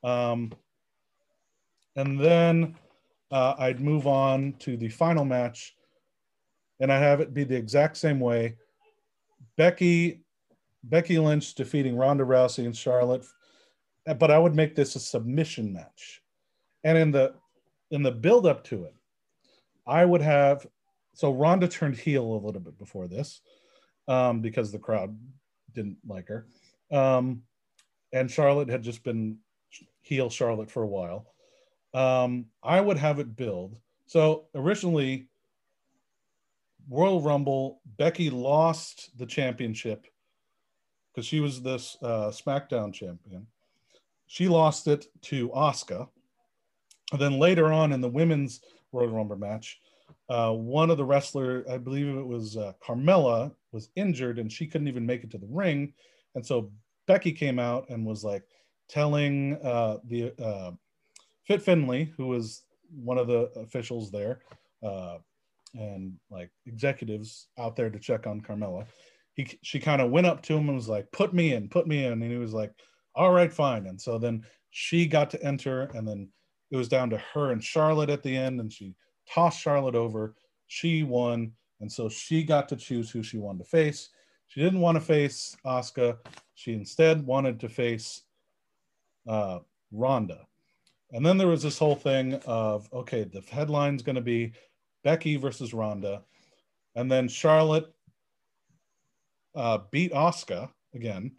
[0.03, 0.51] Um,
[1.95, 2.75] and then
[3.31, 5.75] uh, I'd move on to the final match
[6.79, 8.57] and I have it be the exact same way.
[9.57, 10.21] Becky
[10.83, 13.25] Becky Lynch defeating Ronda Rousey and Charlotte,
[14.19, 16.21] but I would make this a submission match.
[16.85, 17.33] And in the
[17.91, 18.93] in the build up to it,
[19.85, 20.65] I would have
[21.13, 23.41] so Ronda turned heel a little bit before this
[24.07, 25.17] um, because the crowd
[25.73, 26.47] didn't like her,
[26.91, 27.41] um,
[28.13, 29.37] and Charlotte had just been
[30.01, 31.33] heel Charlotte for a while.
[31.93, 33.77] Um, I would have it build.
[34.05, 35.27] So originally,
[36.89, 40.05] Royal Rumble, Becky lost the championship
[41.11, 43.47] because she was this uh, SmackDown champion.
[44.27, 46.09] She lost it to Asuka.
[47.11, 49.79] And then later on in the women's Royal Rumble match,
[50.29, 54.67] uh, one of the wrestler, I believe it was uh, Carmella, was injured and she
[54.67, 55.93] couldn't even make it to the ring.
[56.33, 56.71] And so
[57.07, 58.43] Becky came out and was like
[58.89, 60.71] telling uh, the uh,
[61.45, 64.41] Fit Finlay, who was one of the officials there
[64.83, 65.17] uh,
[65.73, 68.85] and like executives out there to check on Carmella,
[69.35, 71.87] he she kind of went up to him and was like, "Put me in, put
[71.87, 72.71] me in," and he was like,
[73.15, 76.29] "All right, fine." And so then she got to enter, and then
[76.71, 78.95] it was down to her and Charlotte at the end, and she
[79.29, 80.35] tossed Charlotte over.
[80.67, 84.09] She won, and so she got to choose who she wanted to face.
[84.47, 86.17] She didn't want to face Asuka.
[86.55, 88.23] She instead wanted to face
[89.27, 89.59] uh,
[89.91, 90.47] Ronda.
[91.11, 94.53] And then there was this whole thing of okay, the headline's going to be
[95.03, 96.23] Becky versus Ronda,
[96.95, 97.93] and then Charlotte
[99.55, 101.31] uh, beat Asuka again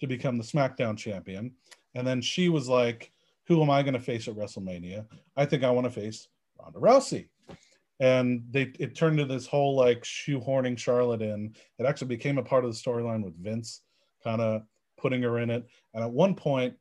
[0.00, 1.52] to become the SmackDown champion.
[1.94, 3.10] And then she was like,
[3.46, 5.06] Who am I going to face at WrestleMania?
[5.36, 6.28] I think I want to face
[6.60, 7.28] Ronda Rousey.
[8.00, 11.54] And they it turned into this whole like shoehorning Charlotte in.
[11.78, 13.82] It actually became a part of the storyline with Vince
[14.22, 14.62] kind of
[14.98, 15.66] putting her in it.
[15.94, 16.74] And at one point,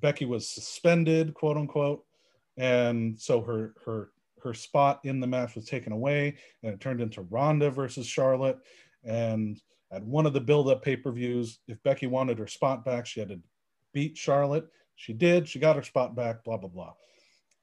[0.00, 2.04] Becky was suspended, quote unquote.
[2.56, 4.10] And so her her
[4.42, 8.58] her spot in the match was taken away and it turned into Ronda versus Charlotte.
[9.02, 9.58] And
[9.90, 13.40] at one of the build-up pay-per-views, if Becky wanted her spot back, she had to
[13.94, 14.66] beat Charlotte.
[14.96, 15.48] She did.
[15.48, 16.44] She got her spot back.
[16.44, 16.92] Blah blah blah.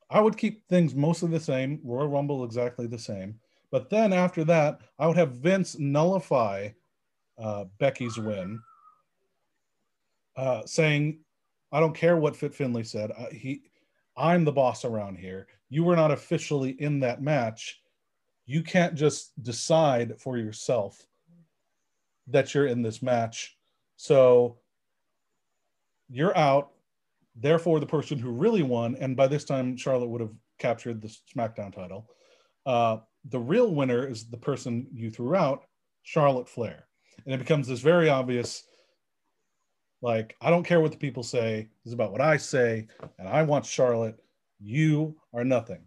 [0.09, 1.79] I would keep things mostly the same.
[1.83, 3.39] Royal Rumble exactly the same.
[3.71, 6.69] But then after that, I would have Vince nullify
[7.37, 8.59] uh, Becky's win,
[10.35, 11.19] uh, saying,
[11.71, 13.11] "I don't care what Fit Finlay said.
[13.11, 13.63] I, he,
[14.17, 15.47] I'm the boss around here.
[15.69, 17.81] You were not officially in that match.
[18.45, 21.07] You can't just decide for yourself
[22.27, 23.57] that you're in this match.
[23.95, 24.57] So
[26.09, 26.71] you're out.
[27.35, 31.15] Therefore, the person who really won, and by this time, Charlotte would have captured the
[31.35, 32.09] SmackDown title.
[32.65, 32.97] Uh,
[33.29, 35.63] the real winner is the person you threw out,
[36.03, 36.87] Charlotte Flair.
[37.25, 38.63] And it becomes this very obvious
[40.01, 42.87] like, I don't care what the people say, this is about what I say,
[43.19, 44.17] and I want Charlotte.
[44.59, 45.81] You are nothing.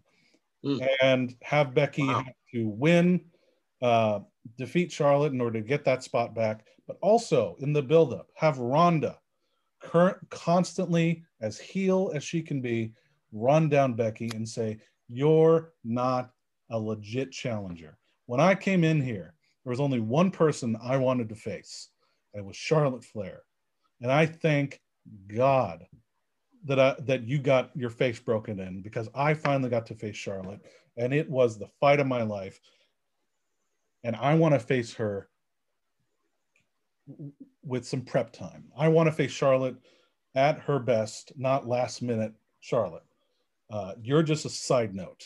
[0.65, 0.87] Mm.
[1.01, 2.23] And have Becky wow.
[2.23, 3.21] have to win
[3.81, 4.19] uh,
[4.57, 8.57] defeat Charlotte in order to get that spot back, but also in the buildup, have
[8.57, 9.19] Ronda
[9.85, 12.93] current constantly as heel as she can be,
[13.31, 16.31] run down Becky and say, You're not
[16.69, 17.97] a legit challenger.
[18.25, 19.33] When I came in here,
[19.63, 21.89] there was only one person I wanted to face,
[22.33, 23.43] and it was Charlotte Flair.
[24.01, 24.81] And I thank
[25.27, 25.85] God
[26.65, 30.15] that I, that you got your face broken in because I finally got to face
[30.15, 30.61] Charlotte,
[30.97, 32.59] and it was the fight of my life
[34.05, 35.27] and I want to face her
[37.65, 38.65] with some prep time.
[38.77, 39.75] I want to face Charlotte
[40.35, 43.03] at her best, not last minute Charlotte.
[43.69, 45.23] Uh, you're just a side note.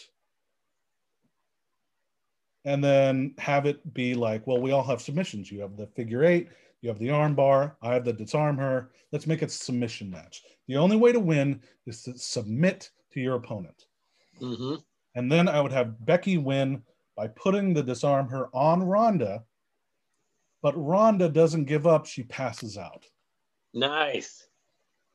[2.66, 5.52] And then have it be like, well, we all have submissions.
[5.52, 6.50] You have the figure eight,
[6.82, 8.92] you have the arm bar, I have the disarm her.
[9.12, 10.44] Let's make it a submission match.
[10.68, 13.86] The only way to win is to submit to your opponent.
[14.40, 14.76] Mm-hmm.
[15.16, 16.84] And then I would have Becky win
[17.18, 19.44] by putting the disarm her on Ronda,
[20.62, 22.06] but Ronda doesn't give up.
[22.06, 23.06] She passes out.
[23.74, 24.48] Nice.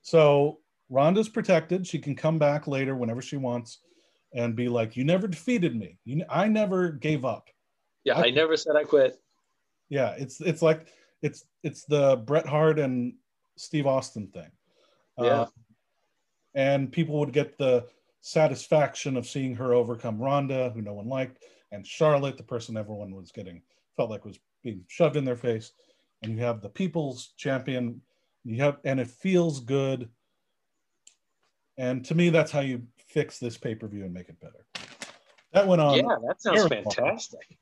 [0.03, 1.86] So Ronda's protected.
[1.86, 3.80] She can come back later whenever she wants
[4.34, 5.99] and be like, "You never defeated me.
[6.05, 7.49] You, I never gave up."
[8.05, 9.20] Yeah, I, I never said I quit.
[9.88, 10.88] Yeah, it's it's like
[11.22, 13.14] it's it's the Bret Hart and
[13.57, 14.51] Steve Austin thing.
[15.18, 15.24] Yeah.
[15.24, 15.47] Uh,
[16.55, 17.86] and people would get the
[18.20, 23.14] satisfaction of seeing her overcome Ronda, who no one liked, and Charlotte, the person everyone
[23.14, 23.62] was getting
[23.97, 25.73] felt like was being shoved in their face,
[26.23, 28.01] and you have the people's champion.
[28.45, 30.09] You have, and it feels good.
[31.77, 34.67] And to me, that's how you fix this pay per view and make it better.
[35.53, 35.99] That went on.
[35.99, 37.57] Yeah, that sounds fantastic.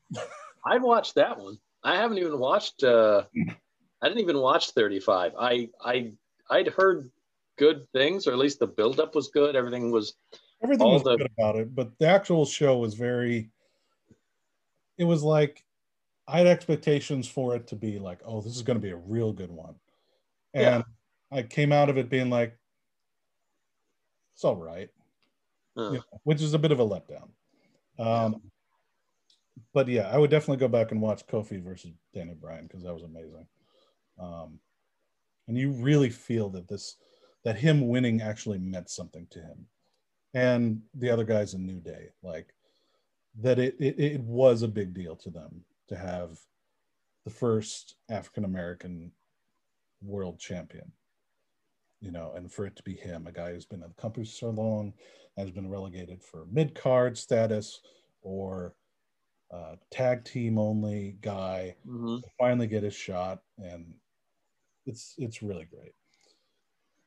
[0.65, 1.59] I'd watch that one.
[1.85, 2.85] I haven't even watched.
[2.85, 3.25] uh
[4.01, 5.33] I didn't even watch 35.
[5.39, 6.13] I I
[6.51, 7.11] I'd heard
[7.59, 9.57] good things, or at least the buildup was good.
[9.57, 10.15] Everything was
[10.63, 13.51] everything was the, good about it, but the actual show was very
[14.99, 15.65] it was like
[16.33, 18.97] I had expectations for it to be like, oh, this is going to be a
[18.97, 19.75] real good one,
[20.55, 20.83] and
[21.31, 21.39] yeah.
[21.39, 22.57] I came out of it being like,
[24.35, 24.89] it's all right,
[25.77, 25.99] uh.
[26.25, 27.29] which is a bit of a letdown.
[27.99, 28.41] Um,
[29.75, 32.95] but yeah, I would definitely go back and watch Kofi versus Daniel Bryan because that
[32.95, 33.47] was amazing.
[34.19, 34.59] Um,
[35.49, 36.97] and you really feel that this
[37.45, 39.67] that him winning actually meant something to him
[40.35, 42.55] and the other guys in new day like
[43.41, 46.39] that it, it, it was a big deal to them to have
[47.25, 49.13] the first african american
[50.03, 50.93] world champion
[52.01, 54.27] you know and for it to be him a guy who's been in the company
[54.27, 54.93] so long
[55.37, 57.81] has been relegated for mid card status
[58.23, 58.75] or
[59.53, 62.17] uh, tag team only guy mm-hmm.
[62.39, 63.93] finally get his shot and
[64.87, 65.95] it's it's really great.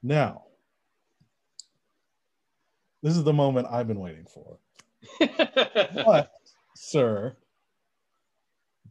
[0.01, 0.43] Now,
[3.01, 4.59] this is the moment I've been waiting for.
[6.03, 6.31] what,
[6.75, 7.35] sir,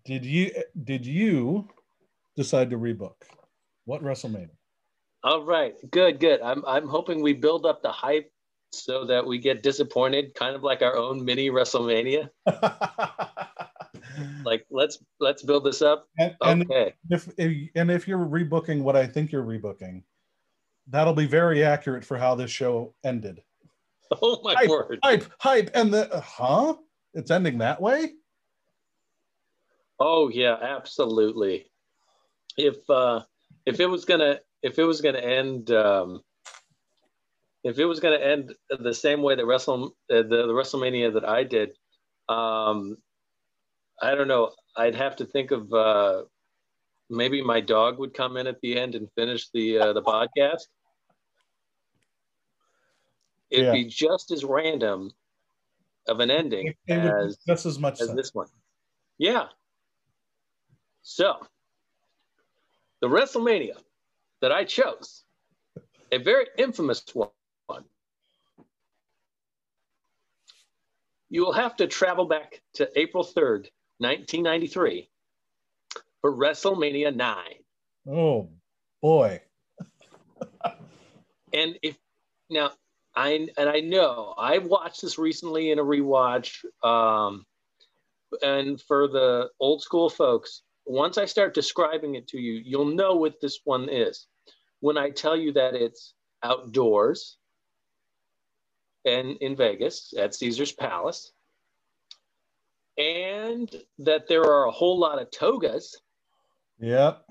[0.05, 0.53] did you
[0.85, 1.69] did you
[2.37, 3.15] decide to rebook?
[3.85, 4.51] What WrestleMania?
[5.23, 6.41] All right, good, good.
[6.43, 8.31] I'm I'm hoping we build up the hype
[8.73, 12.29] so that we get disappointed, kind of like our own mini WrestleMania.
[14.45, 16.09] like let's let's build this up.
[16.19, 16.95] And, okay.
[17.11, 20.03] And if, if and if you're rebooking what I think you're rebooking,
[20.89, 23.43] that'll be very accurate for how this show ended.
[24.23, 24.99] Oh my hype, word!
[25.03, 26.75] Hype, hype, and the uh, huh?
[27.15, 28.13] It's ending that way.
[30.07, 31.65] Oh yeah, absolutely.
[32.59, 33.23] If uh
[33.65, 36.21] if it was gonna if it was gonna end um
[37.63, 41.27] if it was gonna end the same way that Wrestle uh, the, the WrestleMania that
[41.27, 41.71] I did,
[42.29, 42.99] um
[44.03, 44.53] I don't know.
[44.77, 46.25] I'd have to think of uh,
[47.09, 50.67] maybe my dog would come in at the end and finish the uh, the podcast.
[53.51, 53.73] It'd yeah.
[53.73, 55.13] be just as random
[56.09, 58.17] of an ending it, it as just as much as sense.
[58.17, 58.49] this one.
[59.17, 59.47] Yeah.
[61.05, 61.37] So
[63.03, 63.77] the WrestleMania
[64.41, 65.23] that I chose,
[66.11, 67.29] a very infamous one.
[71.29, 75.11] You will have to travel back to April 3rd, 1993
[76.23, 77.37] for WrestleMania 9.
[78.09, 78.49] Oh
[79.03, 79.43] boy.
[81.53, 81.99] and if
[82.49, 82.71] now
[83.15, 86.65] I and I know I watched this recently in a rewatch.
[86.83, 87.45] Um,
[88.43, 93.17] and for the old school folks, once I start describing it to you, you'll know
[93.17, 94.27] what this one is.
[94.81, 97.39] When I tell you that it's outdoors
[99.05, 101.33] and in Vegas at Caesars Palace,
[102.97, 106.01] and that there are a whole lot of togas.
[106.79, 107.25] Yep.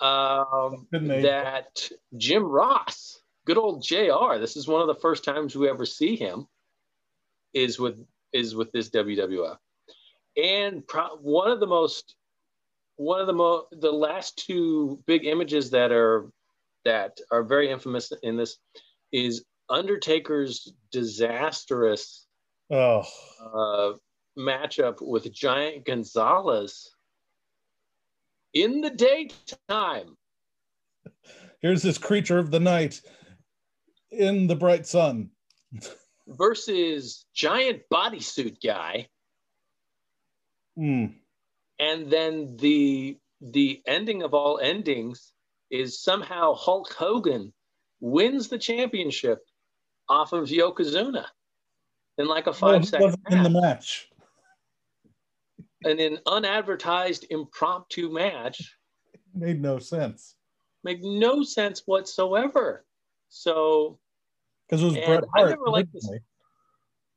[0.00, 5.68] Um, that Jim Ross, good old JR, this is one of the first times we
[5.68, 6.46] ever see him,
[7.52, 7.98] is with
[8.32, 9.58] is with this WWF,
[10.36, 12.14] and pro- one of the most
[12.96, 16.30] one of the most the last two big images that are
[16.84, 18.58] that are very infamous in this
[19.12, 22.26] is Undertaker's disastrous
[22.70, 23.04] oh.
[23.40, 23.92] uh,
[24.38, 26.90] matchup with Giant Gonzalez
[28.54, 30.16] in the daytime.
[31.60, 33.00] Here's this creature of the night
[34.10, 35.30] in the bright sun
[36.26, 39.08] versus giant bodysuit guy.
[40.78, 41.14] Mm.
[41.78, 45.32] And then the the ending of all endings
[45.70, 47.52] is somehow Hulk Hogan
[48.00, 49.38] wins the championship
[50.08, 51.24] off of Yokozuna
[52.18, 54.10] in like a five well, second in the match
[55.84, 58.76] in an unadvertised impromptu match
[59.34, 60.36] made no sense.
[60.84, 62.84] Made no sense whatsoever.
[63.28, 63.98] So,
[64.68, 65.46] because it was Bret Hart.
[65.46, 66.10] I never liked this.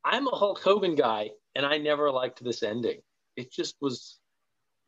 [0.05, 3.01] I'm a Hulk Hogan guy, and I never liked this ending.
[3.35, 4.19] It just was.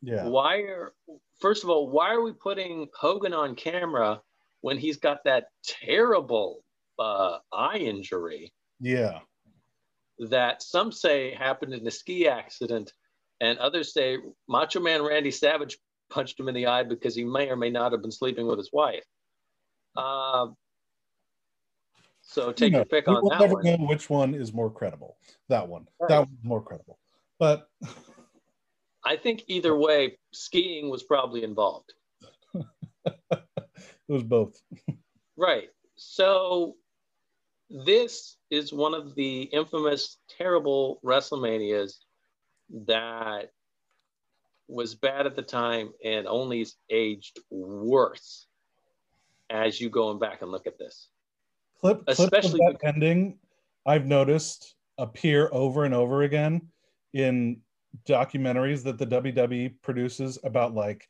[0.02, 0.26] Yeah.
[0.26, 0.92] Why are
[1.40, 4.20] first of all, why are we putting Hogan on camera
[4.60, 6.62] when he's got that terrible
[6.98, 8.52] uh, eye injury?
[8.80, 9.20] Yeah.
[10.18, 12.92] That some say happened in a ski accident
[13.40, 14.18] and others say
[14.48, 15.78] Macho Man Randy Savage
[16.08, 18.58] punched him in the eye because he may or may not have been sleeping with
[18.58, 19.04] his wife.
[19.96, 20.48] Uh,
[22.22, 23.64] so take you know, your pick on that never one.
[23.64, 25.16] know which one is more credible.
[25.48, 25.86] That one.
[26.00, 26.08] Right.
[26.08, 26.98] That one's more credible.
[27.38, 27.68] But
[29.06, 31.92] I think either way, skiing was probably involved.
[33.04, 33.42] it
[34.08, 34.60] was both.
[35.36, 35.68] right.
[35.94, 36.74] So
[37.70, 41.98] this is one of the infamous, terrible WrestleManias
[42.86, 43.52] that
[44.66, 48.48] was bad at the time and only aged worse
[49.50, 51.10] as you going back and look at this.
[51.80, 53.38] Clip, especially clip that ending,
[53.86, 56.62] I've noticed appear over and over again
[57.12, 57.60] in
[58.08, 61.08] documentaries that the WWE produces about like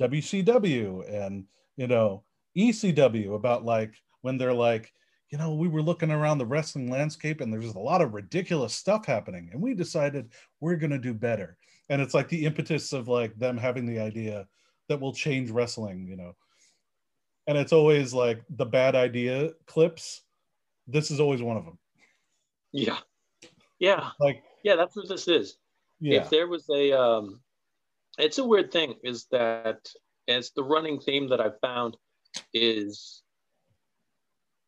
[0.00, 1.44] WCW and
[1.76, 2.24] you know
[2.56, 4.92] ECW about like when they're like
[5.30, 8.74] you know we were looking around the wrestling landscape and there's a lot of ridiculous
[8.74, 11.56] stuff happening and we decided we're going to do better
[11.88, 14.46] and it's like the impetus of like them having the idea
[14.88, 16.34] that will change wrestling you know
[17.46, 20.22] and it's always like the bad idea clips
[20.86, 21.78] this is always one of them
[22.72, 22.98] Yeah.
[23.78, 24.10] Yeah.
[24.20, 25.58] like Yeah, that's what this is.
[26.00, 27.40] Yeah If there was a um
[28.18, 29.88] it's a weird thing is that
[30.26, 31.96] it's the running theme that I've found
[32.52, 33.22] is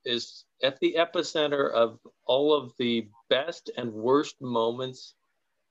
[0.05, 5.15] is at the epicenter of all of the best and worst moments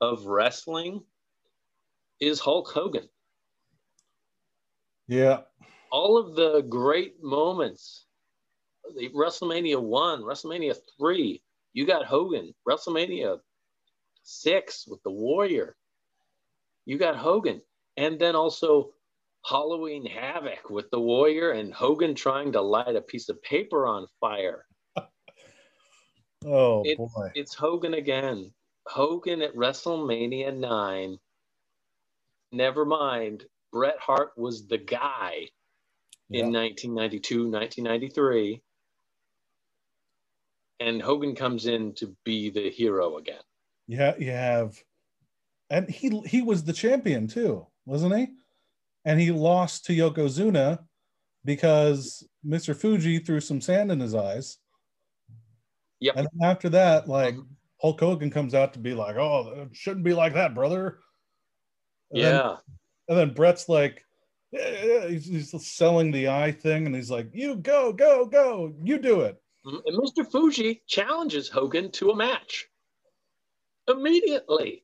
[0.02, 1.04] of wrestling
[2.20, 3.10] is Hulk Hogan.
[5.08, 5.42] yeah
[5.92, 8.06] all of the great moments,
[8.96, 11.42] the WrestleMania one, WrestleMania three,
[11.74, 13.40] you got Hogan, WrestleMania
[14.30, 15.76] six with the Warrior,
[16.86, 17.62] you got Hogan,
[17.98, 18.92] and then also
[19.46, 24.08] Halloween Havoc with the Warrior and Hogan trying to light a piece of paper on
[24.20, 24.66] fire.
[26.46, 28.54] oh It's, boy it's Hogan again.
[28.88, 31.20] Hogan at WrestleMania nine.
[32.52, 35.50] Never mind, Bret Hart was the guy
[36.30, 36.42] Yeah.
[36.42, 38.62] in 1992, 1993.
[40.80, 43.42] And Hogan comes in to be the hero again.
[43.90, 44.80] Yeah, you have,
[45.72, 48.28] and he he was the champion too, wasn't he?
[49.04, 50.78] And he lost to Yokozuna
[51.44, 52.76] because Mr.
[52.76, 54.60] Fuji threw some sand in his eyes.
[56.02, 56.18] Yep.
[56.18, 57.52] And after that, like mm-hmm.
[57.82, 61.00] Hulk Hogan comes out to be like, "Oh, it shouldn't be like that, brother."
[62.12, 62.58] And then- yeah.
[63.08, 64.06] and then Bret's like,
[64.52, 69.22] he's, he's selling the eye thing, and he's like, "You go, go, go, you do
[69.22, 69.78] it." Mm-hmm.
[69.84, 70.32] And Mr.
[70.32, 72.70] Fuji challenges Hogan to a match
[73.90, 74.84] immediately.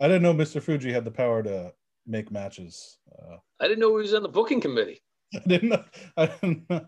[0.00, 0.62] I didn't know Mr.
[0.62, 1.72] Fuji had the power to
[2.06, 2.98] make matches.
[3.18, 5.00] Uh, I didn't know he was on the booking committee,
[5.34, 5.84] I didn't know.
[6.16, 6.86] I didn't know.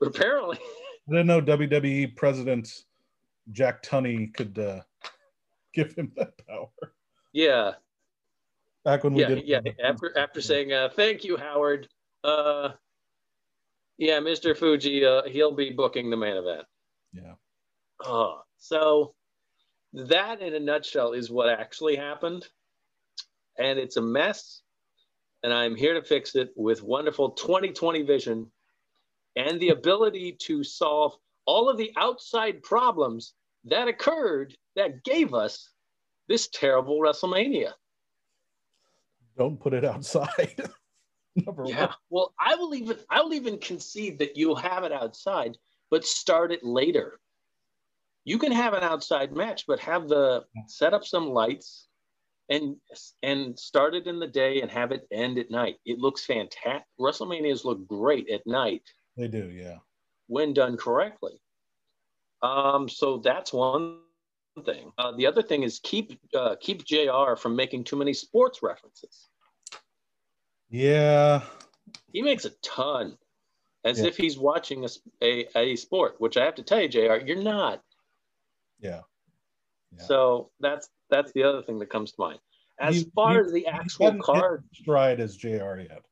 [0.00, 0.58] but apparently,
[1.08, 2.84] I didn't know WWE President
[3.52, 4.80] Jack Tunney could uh,
[5.74, 6.68] give him that power.
[7.32, 7.72] yeah,
[8.84, 9.60] Back when we yeah, did, yeah.
[9.84, 11.86] After after saying uh, thank you, Howard.
[12.24, 12.70] Uh,
[13.98, 14.56] yeah, Mr.
[14.56, 16.64] Fuji, uh, he'll be booking the main event.
[17.12, 17.34] yeah,
[18.04, 19.14] Oh, so
[19.92, 22.46] that in a nutshell is what actually happened.
[23.58, 24.62] And it's a mess.
[25.42, 28.50] And I'm here to fix it with wonderful 2020 vision
[29.36, 31.14] and the ability to solve
[31.46, 33.34] all of the outside problems
[33.64, 35.70] that occurred that gave us
[36.28, 37.72] this terrible WrestleMania.
[39.36, 40.54] don't put it outside.
[41.46, 41.86] Number Yeah.
[41.86, 41.94] one.
[42.10, 45.56] Well, I will even I will even concede that you'll have it outside,
[45.90, 47.18] but start it later.
[48.24, 51.88] You can have an outside match, but have the set up some lights
[52.48, 52.76] and
[53.22, 55.76] and start it in the day and have it end at night.
[55.84, 56.86] It looks fantastic.
[57.00, 58.82] WrestleManias look great at night
[59.16, 59.78] They do, yeah.
[60.28, 61.40] when done correctly.
[62.42, 63.98] Um, so that's one
[64.64, 64.92] thing.
[64.98, 67.36] Uh, the other thing is keep uh, keep Jr.
[67.36, 69.28] from making too many sports references.
[70.68, 71.42] Yeah,
[72.12, 73.16] he makes a ton
[73.84, 74.06] as Yeah.
[74.06, 74.86] if he's watching
[75.22, 77.82] a a sport which i have to tell you jr you're not
[78.82, 79.00] yeah.
[79.96, 80.04] Yeah.
[80.04, 82.38] so that's that's the other thing that comes to mind
[82.80, 86.02] as He- far he- as the actual card stride as JR yet.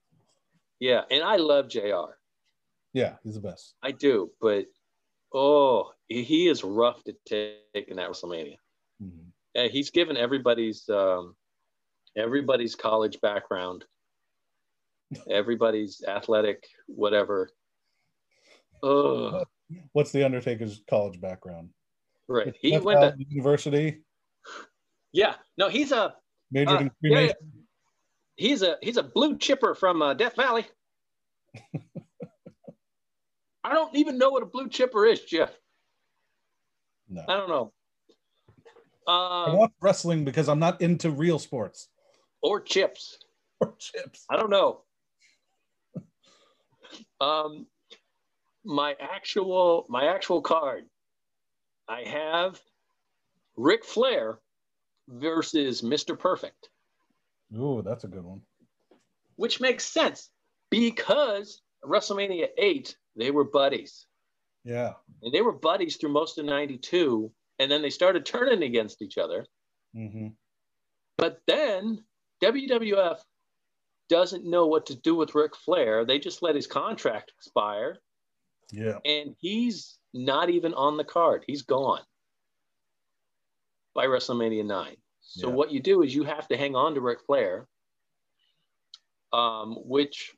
[0.81, 2.13] yeah and i love jr
[2.93, 3.75] Yeah, he's the best.
[3.83, 4.67] i do but
[5.33, 8.57] oh he is rough to take in that wrestlemania
[9.03, 9.27] Mhm.
[9.55, 11.35] and he's given everybody's um
[12.17, 13.85] everybody's college background
[15.31, 17.51] everybody's athletic whatever
[18.83, 19.45] oh
[19.93, 21.71] What's the Undertaker's college background?
[22.31, 24.01] Right he went to university,
[25.13, 26.15] yeah no he's a
[26.51, 26.71] major.
[26.77, 27.37] Uh, in yeah, cremation.
[28.37, 30.65] he's a he's a blue chipper from uh, Death Valley.
[33.65, 35.51] I don't even know what a blue chipper is, Jeff.
[37.09, 37.25] No.
[37.29, 37.73] I don't know.
[39.07, 41.89] I Uh, watch wrestling because I'm not into real sports
[42.43, 43.19] or chips.
[43.61, 44.25] or chips.
[44.31, 44.83] I don't know.
[47.21, 47.67] Um,
[48.65, 50.85] my actual my actual card,
[51.91, 52.61] I have
[53.57, 54.39] Ric Flair
[55.09, 56.17] versus Mr.
[56.19, 56.69] Perfect,
[57.57, 58.41] Ooh, that's a good one.
[59.37, 60.31] which makes sense
[60.71, 64.07] because WrestleMania eight they were buddies.
[64.65, 64.93] Yeah.
[65.23, 69.17] and they were buddies through most of 92 and then they started turning against each
[69.19, 69.47] other
[69.95, 70.29] hmm
[71.17, 72.05] but then
[72.43, 73.19] wwf
[74.11, 76.05] doesn't know what to do with Ric Flair.
[76.05, 77.97] They just let his contract expire
[78.73, 78.99] Yeah.
[79.05, 81.45] and he's not even on the card.
[81.47, 82.03] He's gone
[83.95, 84.97] by WrestleMania 9.
[85.21, 85.55] So Yeah.
[85.55, 87.69] what you do is you have to hang on to Ric Flair,
[89.33, 90.37] um, which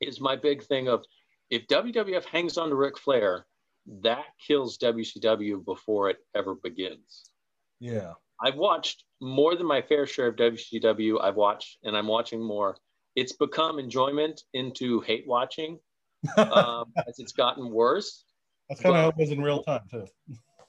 [0.00, 1.04] is my big thing of
[1.50, 3.46] if WWF hangs on to Ric Flair,
[3.86, 7.30] that kills WCW before it ever begins.
[7.80, 8.14] Yeah.
[8.40, 11.20] I've watched more than my fair share of WCW.
[11.20, 12.76] I've watched, and I'm watching more.
[13.16, 15.78] It's become enjoyment into hate watching
[16.36, 18.24] um, as it's gotten worse.
[18.68, 20.06] That's kind of how it was in real time too.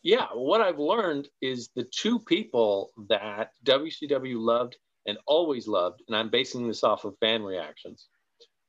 [0.04, 4.76] Yeah, what I've learned is the two people that WCW loved
[5.08, 8.08] and always loved, and I'm basing this off of fan reactions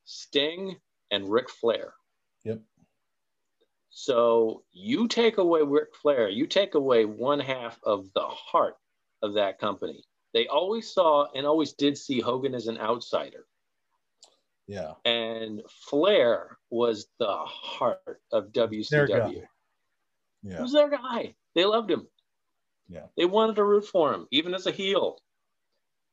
[0.04, 0.76] Sting
[1.10, 1.94] and Ric Flair.
[2.44, 2.60] Yep.
[3.90, 8.76] So you take away Ric Flair, you take away one half of the heart
[9.22, 10.04] of that company.
[10.32, 13.46] They always saw and always did see Hogan as an outsider.
[14.66, 14.94] Yeah.
[15.04, 19.32] And Flair was the heart of WCW.
[20.42, 20.62] He Yeah.
[20.62, 21.34] was their guy.
[21.54, 22.08] They loved him.
[22.88, 23.06] Yeah.
[23.16, 25.18] They wanted to root for him, even as a heel.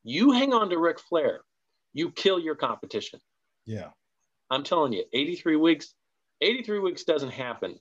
[0.03, 1.41] You hang on to Ric Flair,
[1.93, 3.19] you kill your competition.
[3.65, 3.91] Yeah.
[4.49, 5.93] I'm telling you, 83 weeks,
[6.41, 7.79] 83 weeks doesn't happen,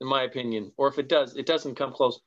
[0.00, 0.72] in my opinion.
[0.76, 2.20] Or if it does, it doesn't come close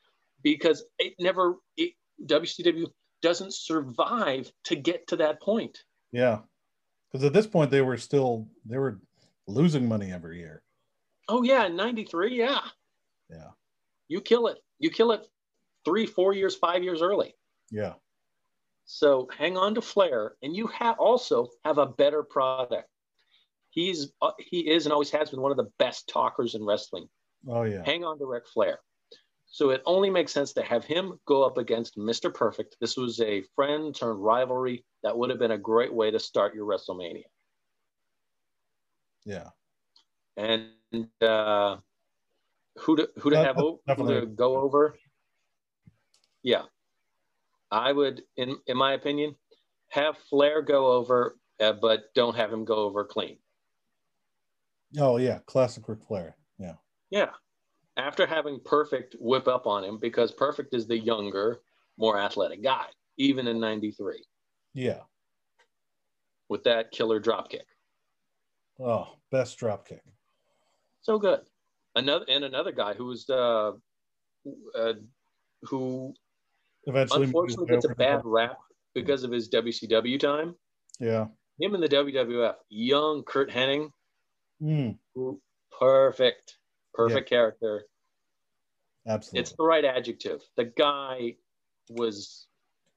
[0.44, 1.94] because it never, it,
[2.26, 5.84] WCW doesn't survive to get to that point.
[6.12, 6.40] Yeah.
[7.12, 9.00] Because at this point they were still they were
[9.48, 10.64] losing money every year.
[11.28, 12.60] Oh, yeah, 93, yeah.
[13.30, 13.50] Yeah.
[14.08, 14.58] You kill it.
[14.80, 15.26] You kill it
[15.86, 17.36] three, four years, five years early.
[17.70, 17.94] Yeah.
[18.86, 22.90] So hang on to Flair, and you have also have a better product.
[23.70, 27.08] He's uh, he is and always has been one of the best talkers in wrestling.
[27.48, 27.84] Oh yeah.
[27.86, 28.80] Hang on to Ric Flair.
[29.54, 32.34] So it only makes sense to have him go up against Mr.
[32.34, 32.78] Perfect.
[32.80, 34.86] This was a friend turned rivalry.
[35.04, 37.26] That would have been a great way to start your WrestleMania.
[39.26, 39.50] Yeah.
[40.38, 40.72] And
[41.22, 41.78] uh,
[42.80, 44.96] who to who to That- have who to go over?
[46.44, 46.64] Yeah,
[47.70, 49.36] I would, in in my opinion,
[49.90, 53.38] have Flair go over, uh, but don't have him go over clean.
[54.98, 55.40] Oh yeah.
[55.46, 56.38] Classic Ric Flair.
[56.58, 56.76] Yeah.
[57.12, 57.32] Yeah,
[57.98, 61.62] after having Perfect whip up on him because Perfect is the younger,
[61.98, 62.86] more athletic guy,
[63.18, 64.24] even in '93
[64.74, 65.02] Yeah.
[66.50, 67.66] with that killer drop kick.
[68.80, 70.04] Oh, best drop kick.
[71.02, 71.42] So good.
[71.96, 73.74] Another and another guy who was uh,
[74.76, 74.94] uh,
[75.64, 76.14] who
[76.86, 77.26] Eventually.
[77.26, 78.58] unfortunately gets a bad rap
[78.96, 80.56] because of his WCW time.
[81.00, 81.28] Yeah.
[81.60, 83.92] Him in the WWF, young Curt Hennig,
[84.62, 85.42] Mm, who-
[86.94, 87.84] perfect, perfect character.
[89.08, 89.42] absolutely.
[89.42, 90.42] It's the right adjective.
[90.58, 91.36] The guy
[91.90, 92.48] was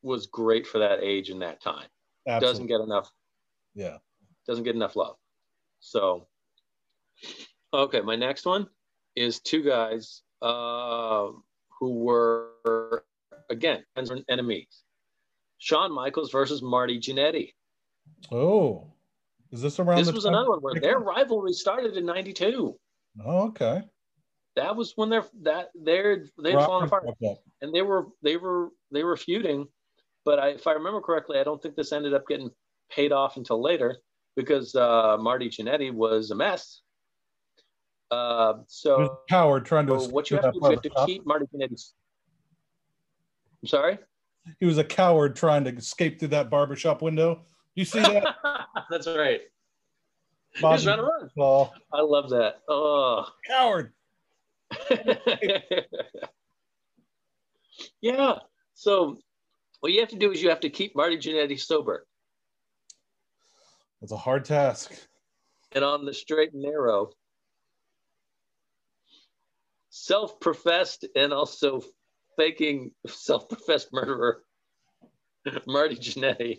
[0.02, 1.88] was great for that age and that time.
[2.26, 2.46] absolutely.
[2.52, 3.10] Doesn't get enough
[3.74, 3.98] Yeah.
[4.46, 5.16] doesn't get enough love.
[5.80, 6.26] So,
[7.72, 8.68] okay, my next one
[9.16, 11.28] is two guys uh,
[11.80, 13.04] who were
[13.50, 14.82] again friends and enemies.
[15.58, 17.54] Shawn Michaels versus Marty Jannetty.
[18.30, 18.92] Oh.
[19.50, 22.76] Is this around This was another one where their rivalry started in '92.
[23.22, 23.82] Oh, okay.
[24.56, 27.38] That was when they're that they're they'd Rock fallen apart, up.
[27.60, 29.66] and they were they were they were feuding.
[30.24, 32.50] But I, if I remember correctly, I don't think this ended up getting
[32.90, 33.98] paid off until later
[34.36, 36.80] because uh, Marty Jannetty was a mess.
[38.10, 41.06] Uh, so Howard trying to so what you have to do is you have to
[41.06, 41.94] keep Marty Jannetty's.
[43.62, 43.98] I'm sorry.
[44.60, 47.42] He was a coward trying to escape through that barbershop window.
[47.74, 48.36] You see that?
[48.90, 49.40] That's right.
[50.54, 51.30] He Bobby was trying to run.
[51.38, 52.60] Oh, I love that.
[52.68, 53.26] Oh.
[53.46, 53.92] coward.
[58.00, 58.34] yeah.
[58.74, 59.18] So
[59.80, 62.06] what you have to do is you have to keep Marty Jannetty sober
[64.02, 64.92] It's a hard task.
[65.72, 67.10] and on the straight and narrow.
[69.90, 71.80] Self-professed and also
[72.36, 74.42] faking self-professed murderer,
[75.66, 76.58] Marty Jannetty,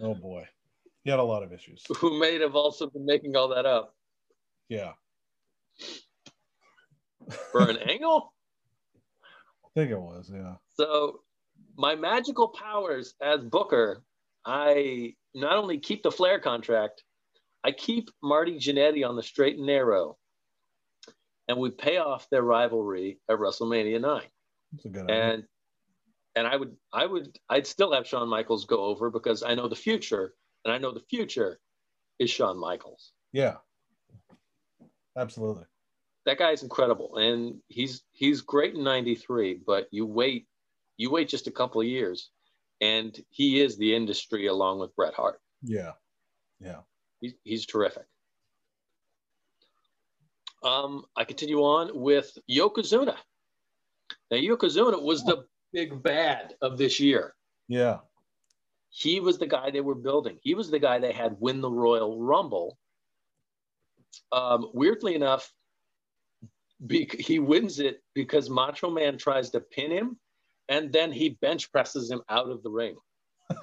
[0.00, 0.46] Oh boy.
[1.04, 1.84] He had a lot of issues.
[1.98, 3.94] who may have also been making all that up
[4.68, 4.92] Yeah.
[7.50, 8.32] for an angle.
[9.64, 10.54] I think it was, yeah.
[10.74, 11.20] So,
[11.76, 14.02] my magical powers as Booker,
[14.44, 17.02] I not only keep the Flair contract,
[17.64, 20.18] I keep Marty Jannetty on the straight and narrow,
[21.48, 24.26] and we pay off their rivalry at WrestleMania nine.
[24.74, 25.32] It's a good idea.
[25.34, 25.44] And
[26.34, 29.68] and I would I would I'd still have Shawn Michaels go over because I know
[29.68, 30.34] the future,
[30.64, 31.58] and I know the future
[32.18, 33.12] is Shawn Michaels.
[33.32, 33.56] Yeah.
[35.16, 35.64] Absolutely.
[36.24, 39.60] That guy is incredible, and he's he's great in '93.
[39.66, 40.46] But you wait,
[40.96, 42.30] you wait just a couple of years,
[42.80, 45.40] and he is the industry along with Bret Hart.
[45.62, 45.92] Yeah.
[46.60, 46.80] Yeah.
[47.20, 48.04] He's, he's terrific.
[50.62, 53.16] Um, I continue on with Yokozuna.
[54.30, 57.34] Now, Yokozuna was the big bad of this year.
[57.68, 57.98] Yeah.
[58.94, 60.36] He was the guy they were building.
[60.42, 62.78] He was the guy they had win the Royal Rumble.
[64.30, 65.50] Um, weirdly enough,
[66.86, 70.18] be- he wins it because Macho Man tries to pin him,
[70.68, 72.96] and then he bench presses him out of the ring.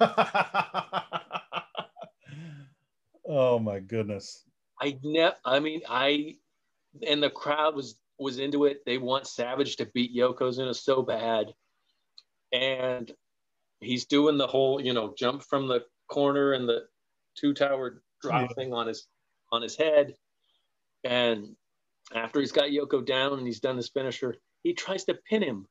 [3.28, 4.42] oh my goodness.
[4.80, 5.36] I never.
[5.44, 6.38] I mean, I
[7.06, 8.84] and the crowd was was into it.
[8.84, 11.54] They want Savage to beat Yokozuna so bad,
[12.52, 13.12] and
[13.80, 16.86] he's doing the whole, you know, jump from the corner and the
[17.36, 18.54] two tower drop Yeah.
[18.54, 19.06] thing on his
[19.52, 20.14] on his head,
[21.04, 21.56] and
[22.14, 25.66] after he's got Yoko down and he's done his finisher, he tries to pin him.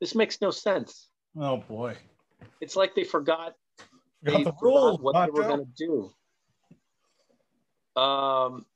[0.00, 1.08] This makes no sense.
[1.36, 1.96] Oh boy.
[2.60, 3.54] It's like they forgot
[4.24, 5.00] Forgot they the forgot rules.
[5.00, 6.10] what they were going to
[7.96, 8.00] do.
[8.00, 8.66] Um,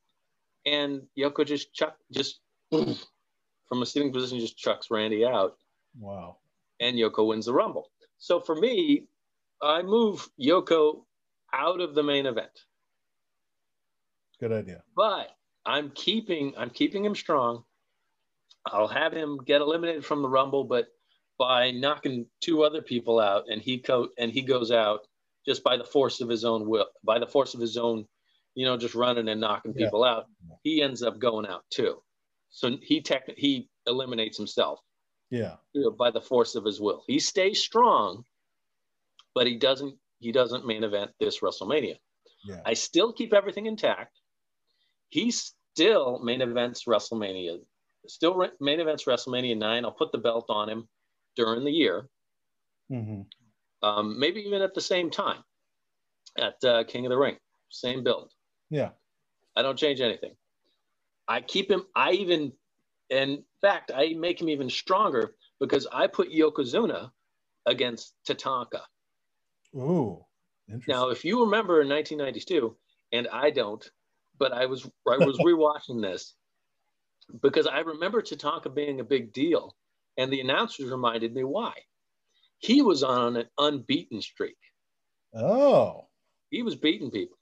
[0.65, 2.39] and Yoko just chuck just
[2.71, 5.57] from a sitting position just chucks Randy out,
[5.99, 6.37] Wow.
[6.79, 7.89] and Yoko wins the Rumble.
[8.19, 9.07] So for me,
[9.61, 11.05] I move Yoko
[11.53, 12.51] out of the main event,
[14.39, 14.83] Good idea.
[14.95, 15.29] but
[15.65, 17.63] I'm keeping I'm keeping him strong.
[18.65, 20.87] I'll have him get eliminated from the Rumble, but
[21.37, 25.07] by knocking two other people out, and he co- and he goes out
[25.47, 28.07] just by the force of his own will, by the force of his own,
[28.55, 29.85] you know, just running and knocking Yeah.
[29.85, 30.27] people out.
[30.63, 32.03] He ends up going out too.
[32.49, 34.81] So he tech he eliminates himself
[35.29, 35.55] Yeah.
[35.73, 37.03] you know, by the force of his will.
[37.07, 38.23] He stays strong,
[39.35, 41.97] but he doesn't he doesn't main event this WrestleMania.
[42.45, 42.61] Yeah.
[42.65, 44.17] I still keep everything intact.
[45.09, 47.59] He still main events WrestleMania.
[48.07, 49.85] Still re- main events WrestleMania 9.
[49.85, 50.87] I'll put the belt on him
[51.35, 52.09] during the year.
[52.89, 53.21] hmm
[53.81, 55.43] Um, maybe even at the same time
[56.37, 57.37] at uh, King of the Ring.
[57.69, 58.31] Same build.
[58.69, 58.89] Yeah.
[59.55, 60.35] I don't change anything.
[61.27, 61.83] I keep him.
[61.95, 62.53] I even,
[63.09, 67.11] in fact, I make him even stronger because I put Yokozuna
[67.65, 68.81] against Tatanka.
[69.75, 70.25] Ooh.
[70.67, 70.93] Interesting.
[70.93, 72.75] Now, if you remember in 1992,
[73.11, 73.87] and I don't,
[74.37, 76.35] but I was I was rewatching this
[77.41, 79.75] because I remember Tatanka being a big deal,
[80.17, 81.73] and the announcers reminded me why.
[82.59, 84.57] He was on an unbeaten streak.
[85.35, 86.05] oh.
[86.51, 87.37] He was beating people.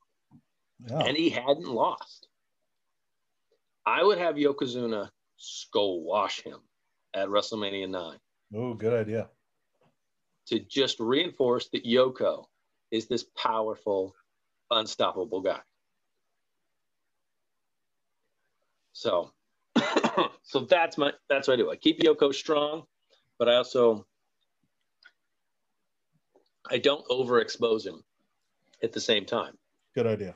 [0.86, 1.00] Yeah.
[1.00, 2.28] and he hadn't lost.
[3.86, 6.60] I would have Yokozuna squash him
[7.14, 8.18] at WrestleMania 9
[8.56, 9.30] oh, good idea.
[10.48, 12.46] to just reinforce that Yoko
[12.92, 14.16] is this powerful,
[14.72, 15.60] unstoppable guy.
[18.94, 19.32] So,
[20.44, 21.70] so that's my that's what I do.
[21.70, 22.84] I keep Yoko strong,
[23.38, 24.08] but I also
[26.70, 28.04] I don't overexpose him
[28.82, 29.58] at the same time.
[29.94, 30.36] Good idea.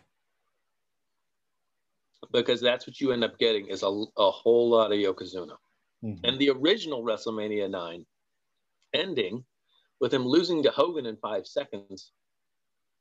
[2.32, 5.58] Because that's what you end up getting is a, a whole lot of Yokozuna.
[6.04, 6.20] Mhm.
[6.24, 8.06] And the original WrestleMania 9
[8.94, 9.44] ending
[10.00, 12.12] with him losing to Hogan in five seconds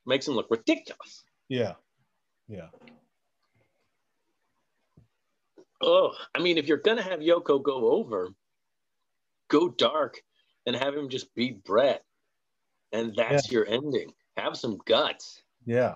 [0.05, 1.23] makes him look ridiculous.
[1.49, 1.73] Yeah.
[2.47, 2.69] Yeah.
[5.81, 8.29] Oh, I mean, if you're going to have Yoko go over,
[9.49, 10.21] go dark
[10.65, 12.03] and have him just beat Bret.
[12.91, 14.13] And that's your ending.
[14.37, 15.41] Have some guts.
[15.65, 15.95] Yeah.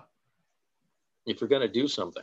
[1.26, 2.22] if you're going to do something.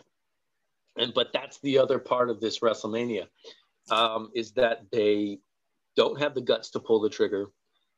[0.97, 3.27] And but that's the other part of this WrestleMania
[3.89, 5.39] um, is that they
[5.95, 7.47] don't have the guts to pull the trigger.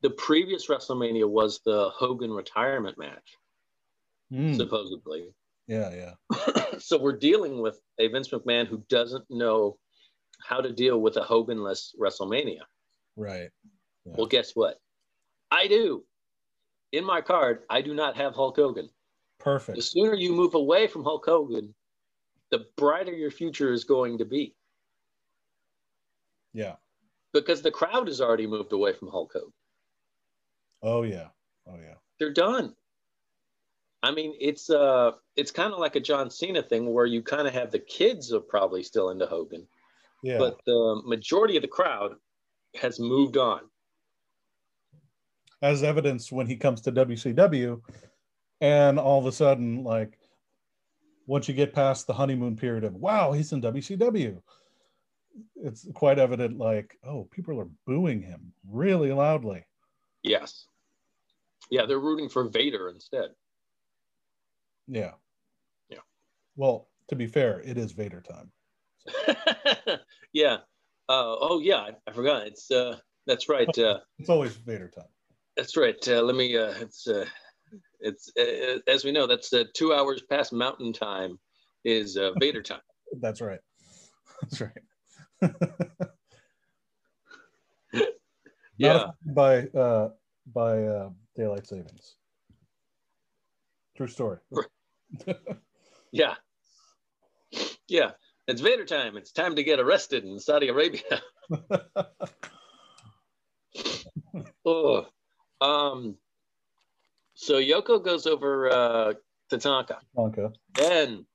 [0.02, 3.38] The previous WrestleMania was the Hogan retirement match,
[4.32, 4.56] Mm.
[4.56, 5.30] supposedly.
[5.68, 6.14] Yeah.
[6.32, 6.54] Yeah.
[6.80, 9.78] so we're dealing with a Vince McMahon who doesn't know
[10.42, 12.62] how to deal with a Hoganless WrestleMania.
[13.16, 13.50] Right.
[14.06, 14.14] Yeah.
[14.18, 14.78] Well, guess what?
[15.52, 16.04] I do.
[16.92, 18.90] In my card, I do not have Hulk Hogan.
[19.40, 19.76] Perfect.
[19.76, 21.74] The sooner you move away from Hulk Hogan,
[22.56, 24.56] the brighter your future is going to be
[26.54, 26.76] Yeah.
[27.34, 29.52] because the crowd has already moved away from Hulk Hogan.
[30.82, 31.28] Oh yeah.
[31.68, 31.96] Oh yeah.
[32.18, 32.74] They're done.
[34.04, 37.46] I mean, it's uh, it's kind of like a John Cena thing where you kind
[37.48, 39.68] of have the kids are probably still into Hogan,
[40.24, 40.38] Yeah.
[40.38, 42.16] but the majority of the crowd
[42.80, 43.62] has moved on.
[45.62, 47.82] As evidence when he comes to WCW,
[48.62, 50.20] and all of a sudden, like,
[51.26, 54.42] once you get past the honeymoon period of wow, he's in WCW,
[55.56, 56.58] it's quite evident.
[56.58, 59.66] Like, oh, people are booing him really loudly.
[60.24, 60.68] Yes.
[61.70, 63.32] Yeah, they're rooting for Vader instead.
[64.88, 65.12] Yeah.
[65.90, 66.00] Yeah.
[66.56, 68.52] Well, to be fair, it is Vader time.
[70.34, 70.58] yeah.
[71.08, 72.48] Uh, oh yeah, I, I forgot.
[72.48, 72.98] It's uh,
[73.28, 73.68] that's right.
[73.78, 75.06] Uh, It's always Vader time.
[75.58, 75.96] That's right.
[76.08, 76.58] Uh, let me.
[76.58, 77.26] Uh, it's uh,
[78.00, 79.28] it's uh, as we know.
[79.28, 81.40] That's uh, two hours past Mountain Time
[81.84, 82.82] is uh, Vader time.
[83.20, 83.60] That's right.
[84.42, 85.52] That's right.
[88.78, 89.08] Yeah.
[89.26, 90.10] by uh,
[90.54, 92.16] by uh, daylight savings.
[93.96, 94.40] True story.
[96.12, 96.36] Yeah.
[97.90, 98.12] Yeah.
[98.48, 99.18] It's Vader time.
[99.18, 101.02] It's time to get arrested in Saudi Arabia.
[104.66, 105.08] oh.
[105.60, 106.16] Um
[107.46, 109.14] so Yoko goes over uh
[109.52, 109.98] Tatanka.
[110.18, 110.54] Tonka.
[110.74, 111.26] Then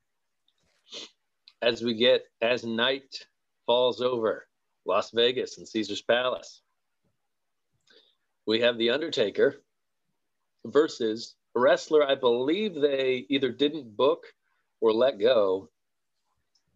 [1.63, 3.27] as we get as night
[3.67, 4.47] falls over
[4.85, 6.63] Las Vegas and Caesars Palace,
[8.47, 9.63] we have The Undertaker
[10.67, 14.25] versus a wrestler I believe they either didn't book
[14.81, 15.69] or let go,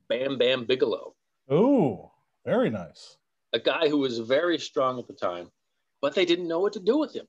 [0.09, 1.15] Bam Bam Bigelow,
[1.51, 2.11] Ooh,
[2.45, 3.17] very nice.
[3.53, 5.51] a guy who was very strong at the time,
[6.01, 7.27] but they didn't know what to do with him.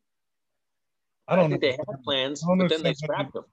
[1.28, 1.67] I I, don't think know.
[1.69, 3.45] they had plans, I but then they scrapped them.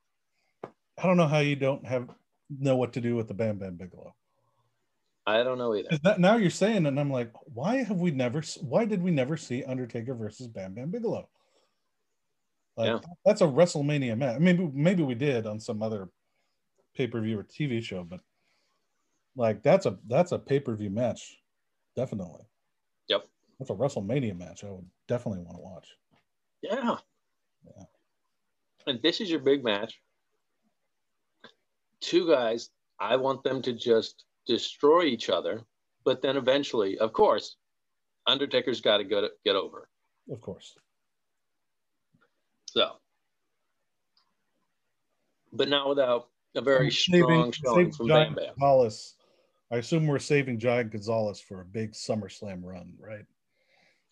[0.98, 2.08] I don't know how you don't have
[2.50, 4.14] know what to do with the Bam Bam Bigelow.
[5.26, 5.88] I don't know either.
[6.02, 8.42] That, now you're saying, and I'm like, why have we never?
[8.60, 11.28] Why did we never see Undertaker versus Bam Bam Bigelow?
[12.76, 12.98] Like Yeah.
[13.24, 14.40] that's a WrestleMania match.
[14.40, 16.08] Maybe maybe we did on some other
[16.94, 18.20] pay per view or TV show, but
[19.36, 21.38] like that's a that's a pay per view match,
[21.96, 22.42] definitely.
[23.08, 23.26] Yep.
[23.58, 24.64] That's a WrestleMania match.
[24.64, 25.88] I would definitely want to watch.
[26.62, 26.96] Yeah.
[27.66, 27.84] Yeah.
[28.86, 30.00] And this is your big match.
[32.00, 35.62] Two guys, I want them to just destroy each other,
[36.04, 37.56] but then eventually, of course,
[38.26, 39.88] Undertaker's got to get get over.
[40.30, 40.76] Of course.
[42.66, 42.92] So,
[45.52, 48.54] but not without a very strong showing from Bam Bam.
[48.58, 49.14] Gonzalez.
[49.70, 53.24] I assume we're saving Giant Gonzalez for a big SummerSlam run, right?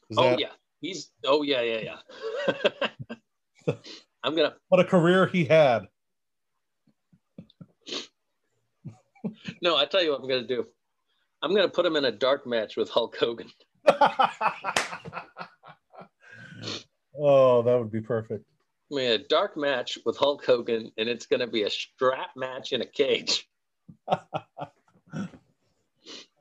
[0.08, 1.10] Is Oh that- yeah, he's.
[1.24, 1.96] Oh yeah, yeah,
[2.48, 2.88] yeah.
[4.22, 4.54] I'm gonna.
[4.68, 5.86] What a career he had.
[9.62, 10.66] No, I tell you what I'm gonna do.
[11.42, 13.50] I'm gonna put him in a dark match with Hulk Hogan.
[17.18, 18.44] oh, that would be perfect.
[18.90, 22.72] I mean, a dark match with Hulk Hogan, and it's gonna be a strap match
[22.72, 23.48] in a cage.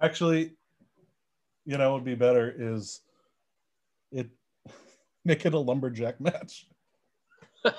[0.02, 0.54] Actually,
[1.66, 3.02] you know, what would be better is
[4.12, 4.30] it
[5.26, 6.68] make it a lumberjack match.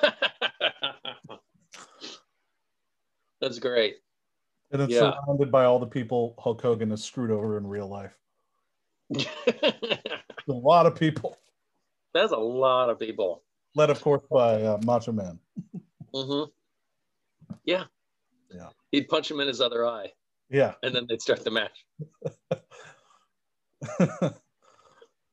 [3.41, 3.97] That's great.
[4.71, 5.15] And it's Yeah.
[5.27, 8.17] surrounded by all the people Hulk Hogan has screwed over in real life.
[9.17, 11.37] A lot of people.
[12.13, 13.43] That's a lot of people.
[13.77, 15.39] Led, of course, by uh, Macho Man.
[16.13, 16.43] hmm
[17.65, 17.85] Yeah.
[18.53, 18.71] Yeah.
[18.91, 20.13] He'd punch him in his other eye,
[20.49, 20.75] Yeah.
[20.83, 21.87] and then they'd start the match.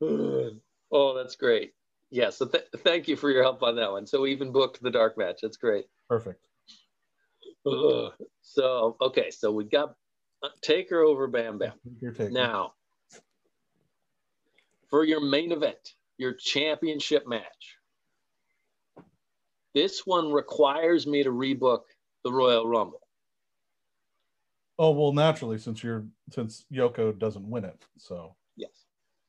[0.92, 1.72] oh, that's great.
[2.10, 2.30] Yeah.
[2.30, 4.06] So th- thank you for your help on that one.
[4.06, 5.40] So we even booked the dark match.
[5.42, 5.86] That's great.
[6.08, 6.40] Perfect.
[7.66, 8.12] Ugh.
[8.42, 9.94] So okay, so we got
[10.42, 11.72] uh, Taker over Bam Bam.
[12.30, 12.72] Now,
[14.88, 17.76] for your main event, your championship match,
[19.74, 21.82] this one requires me to rebook
[22.24, 23.00] the Royal Rumble.
[24.78, 28.70] Oh well, naturally, since you're since Yoko doesn't win it, so Yes,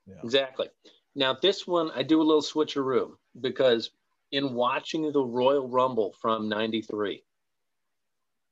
[0.08, 0.16] yeah.
[0.24, 0.68] exactly.
[1.16, 3.92] Now, this one, I do a little switcheroo because
[4.32, 7.24] in watching the Royal Rumble from 93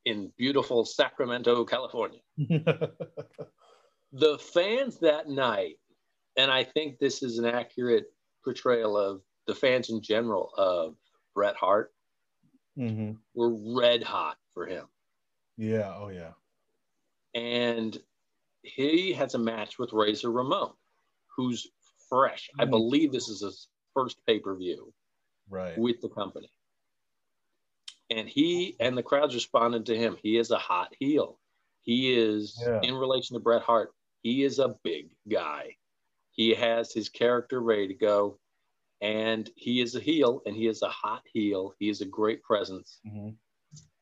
[0.06, 2.22] in beautiful Sacramento, California,
[4.12, 5.76] the fans that night,
[6.38, 8.06] and I think this is an accurate
[8.44, 10.96] portrayal of the fans in general of
[11.36, 11.94] Bret Hart,
[12.76, 14.86] hmm were red hot for him.
[15.58, 15.94] Yeah.
[15.96, 16.32] Oh yeah.
[17.34, 17.98] And
[18.62, 20.72] he has a match with Razor Ramon,
[21.36, 21.68] who's
[22.10, 22.50] fresh.
[22.60, 22.72] I Mm.
[22.72, 24.94] believe this is his first pay per view
[25.50, 25.78] Right.
[25.78, 26.52] with the company.
[28.10, 30.18] And he and the crowds responded to him.
[30.24, 31.40] He is a hot heel.
[31.82, 32.82] He is, Yeah.
[32.84, 33.94] in relation to Bret Hart,
[34.24, 35.78] he is a big guy.
[36.32, 38.40] He has his character ready to go.
[39.02, 41.76] And he is a heel and he is a hot heel.
[41.80, 43.00] He is a great presence.
[43.04, 43.30] hmm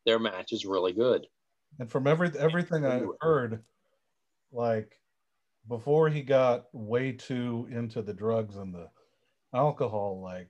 [0.05, 1.27] Their match is really good.
[1.79, 3.65] And from every everything I heard,
[4.51, 5.01] like
[5.67, 8.89] before he got way too into the drugs and the
[9.53, 10.49] alcohol, like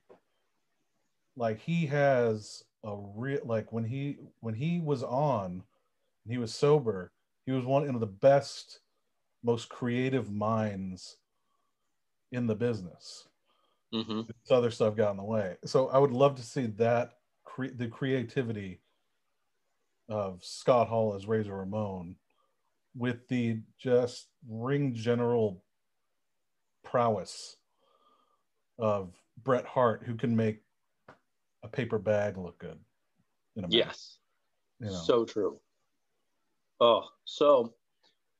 [1.36, 5.64] like he has a real like when he when he was on
[6.24, 7.12] and he was sober,
[7.46, 8.80] he was one of the best,
[9.42, 11.18] most creative minds
[12.32, 13.28] in the business.
[13.92, 15.56] hmm This other stuff got in the way.
[15.64, 18.80] So I would love to see that cre- the creativity
[20.08, 22.16] of Scott Hall as Razor Ramon
[22.94, 25.62] with the just ring general
[26.84, 27.56] prowess
[28.78, 30.62] of Bret Hart, who can make
[31.62, 32.78] a paper bag look good.
[33.56, 34.18] In a Yes.
[34.78, 34.92] you know.
[34.92, 35.60] So true.
[36.80, 37.74] Oh, so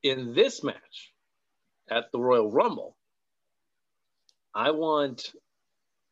[0.02, 1.14] in this match
[1.90, 2.96] at the Royal Rumble,
[4.54, 5.34] I want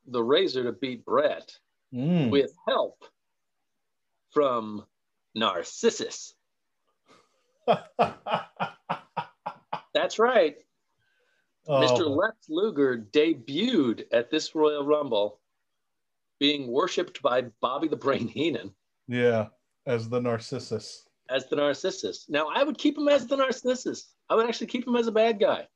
[0.07, 1.59] the Razor to beat Bret
[1.93, 2.31] Mm.
[2.31, 3.05] with help
[4.31, 4.87] from
[5.35, 6.35] Narcissus.
[9.95, 10.57] That's right.
[11.67, 12.09] Oh, Mr.
[12.15, 15.41] Lex Luger debuted at this Royal Rumble,
[16.39, 18.75] being worshipped by Bobby the Brain Heenan
[19.09, 19.47] Yeah,
[19.87, 21.09] as the Narcissus.
[21.31, 22.27] as the Narcissus.
[22.29, 24.13] Now, I would keep him as the Narcissus.
[24.29, 25.67] I would actually keep him as a bad guy,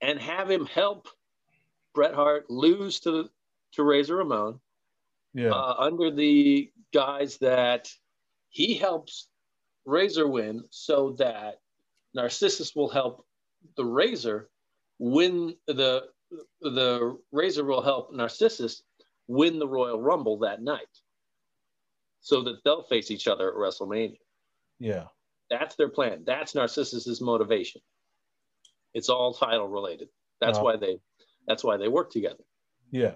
[0.00, 1.06] and have him help
[1.94, 3.30] Bret Hart lose to
[3.72, 4.58] to Razor Ramon
[5.34, 5.50] Yeah.
[5.50, 7.88] uh, under the guise that
[8.48, 9.28] he helps
[9.84, 11.60] Razor win, so that
[12.14, 13.24] Narcissus will help
[13.76, 14.48] the Razor
[14.98, 16.04] win the
[16.60, 18.82] the Razor will help Narcissus
[19.26, 20.88] win the Royal Rumble that night,
[22.20, 24.18] so that they'll face each other at WrestleMania.
[24.78, 25.04] yeah.
[25.50, 26.24] That's their plan.
[26.26, 27.80] That's Narcissus's motivation.
[28.92, 30.10] It's all title related.
[30.42, 31.00] That's why they
[31.46, 32.44] that's why they work together.
[32.90, 33.14] Yeah.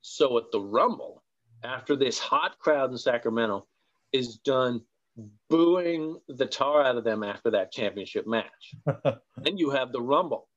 [0.00, 1.22] So at the Rumble,
[1.62, 3.66] after this hot crowd in Sacramento
[4.12, 4.80] is done
[5.48, 8.74] booing the tar out of them after that championship match,
[9.36, 10.48] then you have the Rumble,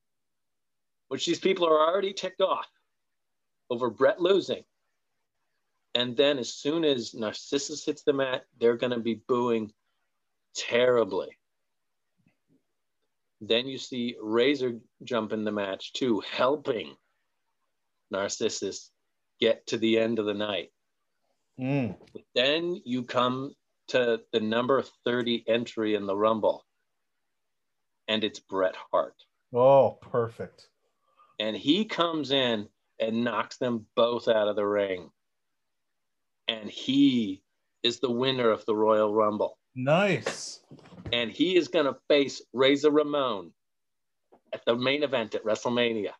[1.08, 2.68] which these people are already ticked off
[3.70, 4.64] over Bret losing.
[5.94, 9.72] And then as soon as Narcissus hits the mat, they're going to be booing
[10.54, 11.28] terribly.
[13.40, 16.96] Then you see Razor jump in the match too, helping
[18.10, 18.90] Narcissus
[19.40, 20.72] get to the end of the night.
[21.60, 21.96] Mm.
[22.34, 23.54] Then you come
[23.88, 26.64] to the number 30 entry in the Rumble,
[28.08, 29.14] and it's Bret Hart.
[29.52, 30.68] Oh, perfect.
[31.38, 32.68] And he comes in
[33.00, 35.10] and knocks them both out of the ring.
[36.48, 37.42] And he
[37.82, 39.58] is the winner of the Royal Rumble.
[39.74, 40.60] Nice.
[41.12, 43.52] And he is going to face Razor Ramon
[44.52, 46.12] at the main event at WrestleMania.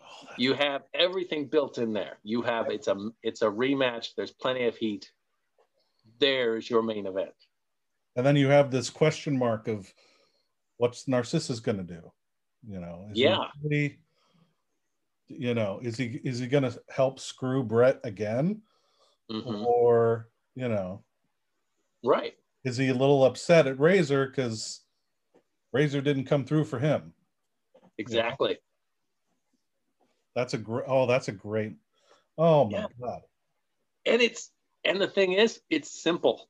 [0.00, 0.04] Oh,
[0.36, 2.18] You have everything built in there.
[2.22, 4.08] You have it's a it's a rematch.
[4.16, 5.10] There's plenty of heat.
[6.20, 7.34] There's your main event.
[8.16, 9.92] and then you have this question mark of
[10.78, 12.12] what's Narcissus going to do?
[12.68, 13.48] You know, is he Yeah.
[13.62, 14.00] really-
[15.28, 18.62] you know, is he is he going to help screw Bret again,
[19.30, 19.64] Mhm.
[19.64, 21.04] or you know,
[22.02, 22.36] Right.
[22.64, 24.84] is he a little upset at Razor because
[25.72, 27.14] Razor didn't come through for him?
[27.96, 28.58] Exactly.
[30.34, 30.84] That's a great.
[30.88, 31.76] Oh, that's a great.
[32.36, 32.86] Oh my Yeah.
[33.00, 33.22] god.
[34.04, 34.50] And it's
[34.84, 36.48] and the thing is, it's simple.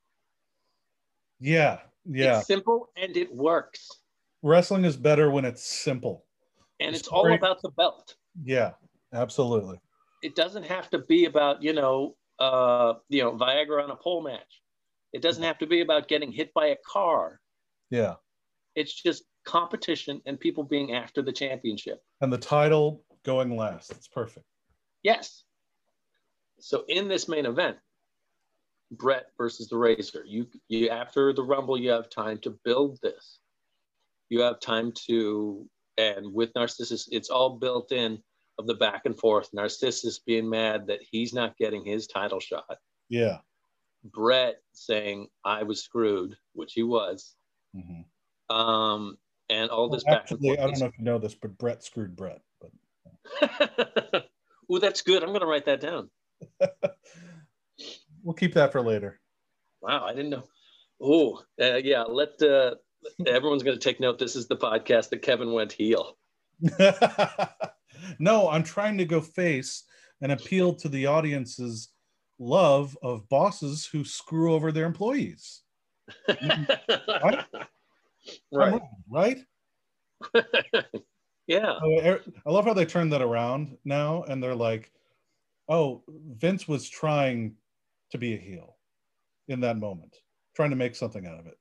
[1.39, 2.39] Yeah, yeah.
[2.39, 3.89] It's simple and it works.
[4.43, 6.24] Wrestling is better when it's simple.
[6.81, 8.14] And It's it's all about the belt.
[8.43, 8.72] Yeah,
[9.12, 9.81] absolutely.
[10.22, 14.22] It doesn't have to be about, you know, uh, you know, Viagra on a pole
[14.22, 14.62] match.
[15.12, 17.41] It doesn't have to be about getting hit by a car.
[17.91, 18.14] Yeah,
[18.76, 22.01] It's just competition and people being after the championship.
[22.20, 23.91] and the title going last.
[23.91, 24.47] It's perfect.
[25.03, 25.43] Yes.
[26.61, 27.78] So in this main event,
[28.93, 33.38] Bret versus the Razor, you you after the Rumble, you have time to build this.
[34.28, 35.68] You have time to,
[35.99, 38.22] and with Narcissus, it's all built in
[38.59, 39.49] of the back and forth.
[39.53, 42.78] Narcissus being mad that he's not getting his title shot.
[43.09, 43.38] Yeah.
[44.05, 47.34] Bret saying I was screwed, which he was.
[47.76, 48.05] Mhm.
[48.55, 49.18] Um,
[49.49, 51.82] and all this Well, back actually, I don't know if you know this, but Bret
[51.82, 52.40] screwed Bret.
[52.60, 52.70] But.
[54.81, 55.23] That's good.
[55.23, 56.10] I'm gonna write that down.
[58.22, 59.20] we'll keep that for later.
[59.80, 60.44] Wow, I didn't know.
[61.01, 62.02] Oh, uh, yeah.
[62.02, 62.74] Let uh,
[63.26, 64.18] everyone's going to take note.
[64.18, 66.16] This is the podcast that Kevin went heel.
[68.18, 69.84] no, I'm trying to go face
[70.20, 71.88] and appeal to the audience's
[72.38, 75.62] love of bosses who screw over their employees.
[76.28, 77.44] right.
[78.52, 79.38] Come on, right?
[81.47, 81.78] yeah.
[81.82, 84.90] Oh, er- I love how they turned that around now, and they're like,
[85.68, 87.55] "Oh, Vince was trying
[88.11, 88.77] to be a heel
[89.49, 90.16] in that moment,
[90.55, 91.59] trying to make something out of it."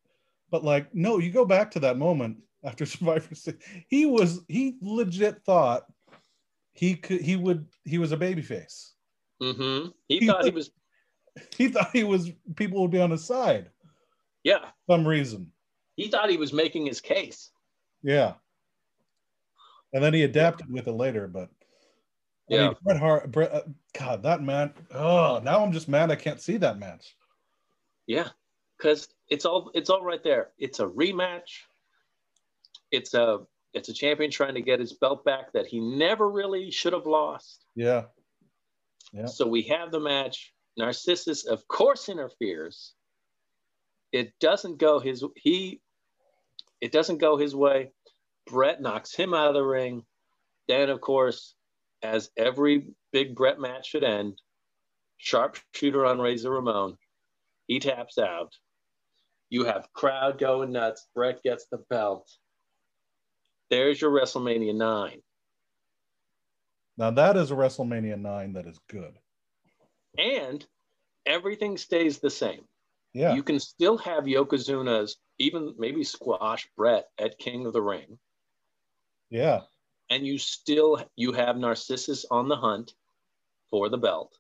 [0.52, 3.62] But like, no, you go back to that moment after Survivor Series.
[3.88, 5.84] He was he legit thought
[6.74, 8.92] he could he would he was a babyface.
[9.42, 9.90] Mm-hmm.
[10.08, 10.72] He He thought he was.
[11.56, 13.70] He thought he was people would be on his side
[14.44, 14.66] Yeah.
[14.88, 15.54] for some reason.
[15.96, 17.52] He thought he was making his case.
[18.04, 18.34] Yeah.
[19.94, 21.50] And then he adapted with it later, but
[22.52, 22.68] I Yeah.
[22.68, 23.64] mean, Bret Hart, Bret, uh,
[23.94, 24.74] God, that man.
[24.92, 27.16] Oh, now I'm just mad I can't see that match.
[28.08, 28.30] Yeah.
[28.78, 30.52] Because it's all it's all right there.
[30.58, 31.64] It's a rematch.
[32.92, 36.72] It's a it's a champion trying to get his belt back that he never really
[36.72, 37.66] should have lost.
[37.76, 38.06] Yeah.
[39.14, 39.26] Yeah.
[39.28, 40.54] So we have the match.
[40.78, 42.94] Narcissus, of course, interferes.
[44.12, 45.82] It doesn't go his he.
[46.82, 47.92] It doesn't go his way.
[48.48, 50.06] Bret knocks him out of the ring.
[50.68, 51.56] then, of course,
[52.02, 54.42] as every big Bret match should end,
[55.18, 56.98] sharpshooter on Razor Ramon,
[57.68, 58.54] he taps out.
[59.50, 61.08] You have crowd going nuts.
[61.16, 62.30] Bret gets the belt.
[63.70, 65.22] There's your WrestleMania 9.
[66.98, 69.14] Now that is a WrestleMania 9 that is good.
[70.18, 70.66] And
[71.26, 72.62] everything stays the same.
[73.14, 73.34] Yeah.
[73.34, 78.20] You can still have Yokozuna's, even maybe squash Bret at King of the Ring.
[79.30, 79.62] Yeah.
[80.10, 82.94] And you still you have Narcissus on the hunt
[83.70, 84.38] for the belt.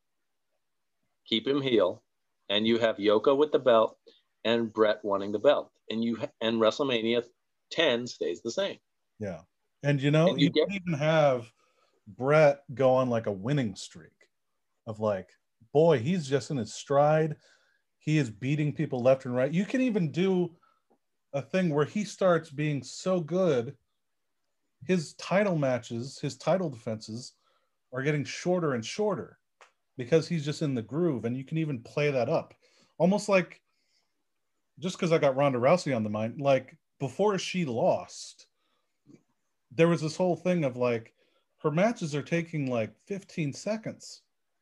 [1.27, 2.03] Keep him heel.
[2.49, 3.97] And you have Yoko with the belt
[4.43, 5.71] and Bret wanting the belt.
[5.89, 7.23] And you and WrestleMania
[7.71, 8.77] 10 stays the same.
[9.19, 9.41] Yeah.
[9.83, 11.51] And you know, and you, you get, even have
[12.07, 14.11] Bret go on like a winning streak
[14.87, 15.29] of like,
[15.71, 17.35] boy, he's just in his stride.
[17.99, 19.53] He is beating people left and right.
[19.53, 20.51] You can even do
[21.33, 23.75] a thing where he starts being so good,
[24.85, 27.34] his title matches, his title defenses
[27.93, 29.38] are getting shorter and shorter
[29.97, 31.26] because he's just in the groove.
[31.26, 32.53] And you can even play that up
[32.99, 33.61] almost like
[34.77, 38.45] just because I got Ronda Rousey on the mind, like before she lost,
[39.72, 41.14] there was this whole thing of like
[41.64, 44.22] her matches are taking like 15 seconds,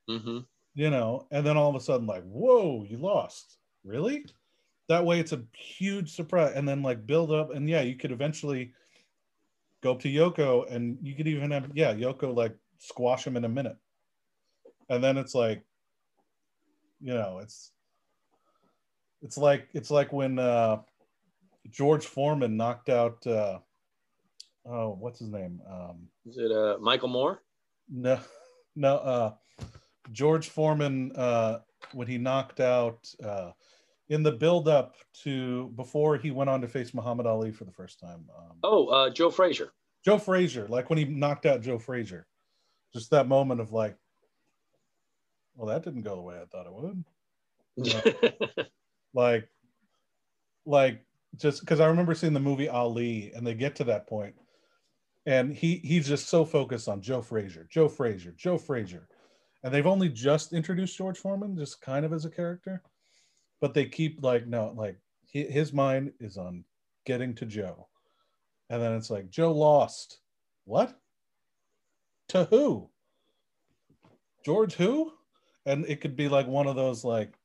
[0.09, 0.39] mm-hmm.
[0.73, 3.57] you know, and then all of a sudden, like, whoa, you lost.
[3.83, 4.25] Really?
[4.89, 6.53] That way it's a huge surprise.
[6.55, 8.71] And then like build up, and yeah, you could eventually
[9.81, 13.45] go up to Yoko and you could even have, yeah, Yoko like squash him in
[13.45, 13.77] a minute.
[14.89, 15.63] And then it's like,
[17.01, 17.71] you know, it's
[19.21, 20.77] it's like it's like when uh
[21.69, 23.59] George Foreman knocked out uh
[24.65, 25.59] oh what's his name?
[25.69, 27.43] Um is it uh Michael Moore?
[27.89, 28.19] No
[28.75, 29.33] no uh
[30.11, 31.59] George Foreman uh
[31.93, 33.51] when he knocked out uh
[34.09, 37.71] in the build up to before he went on to face Muhammad Ali for the
[37.71, 38.25] first time.
[38.37, 39.73] Um, oh, uh Joe Frazier.
[40.05, 42.27] Joe Frazier, like when he knocked out Joe Frazier.
[42.93, 43.97] Just that moment of like,
[45.55, 47.03] well, that didn't go the way I thought it would.
[49.13, 49.49] Like
[50.65, 51.03] like
[51.37, 54.35] just because I remember seeing the movie Ali and they get to that point
[55.25, 59.07] and he he's just so focused on Joe Frazier, Joe Frazier, Joe Frazier.
[59.63, 62.83] And they've only just introduced George Foreman just kind of as a character,
[63.59, 66.63] but they keep like no, like he, his mind is on
[67.05, 67.87] getting to Joe.
[68.69, 70.19] And then it's like Joe lost.
[70.65, 70.99] What?
[72.29, 72.89] To who?
[74.45, 75.13] George who?
[75.65, 77.37] And it could be like one of those like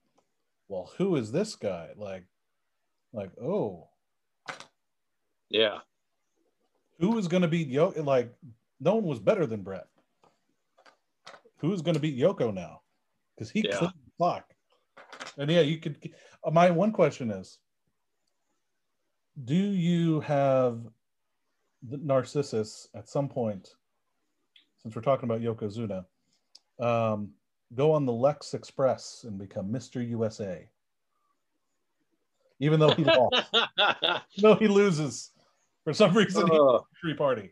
[0.73, 1.91] well, who is this guy?
[1.97, 2.25] Like,
[3.13, 3.89] like, oh,
[5.51, 5.81] yeah.
[6.99, 8.03] Who is going to beat Yoko?
[8.07, 8.33] Like,
[8.81, 9.87] no one was better than Bret
[11.59, 12.81] Who's going to beat Yoko now?
[13.35, 13.81] Because he yeah.
[13.81, 14.55] the clock.
[15.39, 16.11] And yeah, you could.
[16.51, 17.59] My one question is:
[19.45, 20.81] Do you have
[21.89, 23.71] the Narcissus at some point?
[24.83, 26.05] Since we're talking about Yokozuna,
[26.81, 27.31] um,
[27.75, 30.07] go on the Lex Express and become Mr.
[30.09, 30.69] USA.
[32.61, 33.43] Even though he lost.
[34.43, 35.31] no, he loses.
[35.85, 37.51] For some reason, uh, free party.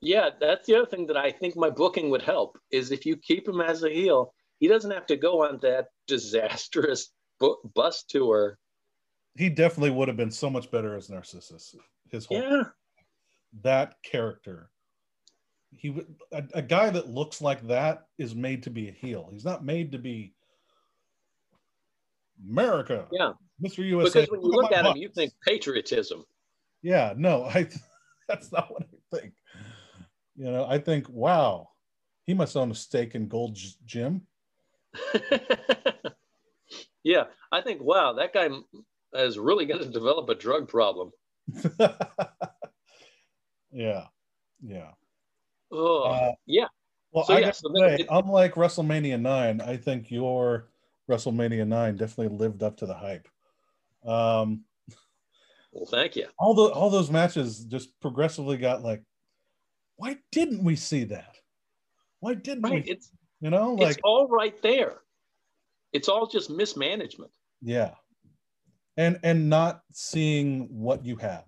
[0.00, 3.16] Yeah, that's the other thing that I think my booking would help is if you
[3.16, 4.34] keep him as a heel,
[4.64, 8.58] he doesn't have to go on that disastrous bu- bus tour.
[9.36, 11.74] He definitely would have been so much better as Narcissus.
[12.10, 12.62] His whole yeah.
[13.62, 14.70] that character
[15.76, 15.94] he
[16.32, 19.28] a, a guy that looks like that is made to be a heel.
[19.32, 20.32] He's not made to be
[22.48, 23.06] America.
[23.12, 23.32] Yeah,
[23.62, 23.78] Mr.
[23.78, 24.20] USA.
[24.20, 26.24] Because when you look, look at him, you think patriotism.
[26.82, 27.68] Yeah, no, I.
[28.28, 29.34] That's not what I think.
[30.36, 31.68] You know, I think, wow,
[32.24, 34.22] he must own a stake in Gold's Gym.
[37.04, 38.48] yeah, I think, wow, that guy
[39.14, 41.12] is really going to develop a drug problem.
[43.70, 44.06] yeah,
[44.62, 44.90] yeah.
[45.70, 46.66] Oh, uh, yeah.
[47.12, 50.68] Well, so, I yeah, so say, it, unlike WrestleMania 9, I think your
[51.08, 53.28] WrestleMania 9 definitely lived up to the hype.
[54.04, 54.64] Um,
[55.72, 56.26] well, thank you.
[56.38, 59.02] All the all those matches just progressively got like,
[59.96, 61.36] why didn't we see that?
[62.20, 62.84] Why didn't right.
[62.84, 62.90] we?
[62.90, 63.10] It's
[63.40, 65.00] you know, like it's all right there.
[65.92, 67.30] It's all just mismanagement.
[67.62, 67.94] Yeah,
[68.96, 71.44] and and not seeing what you have.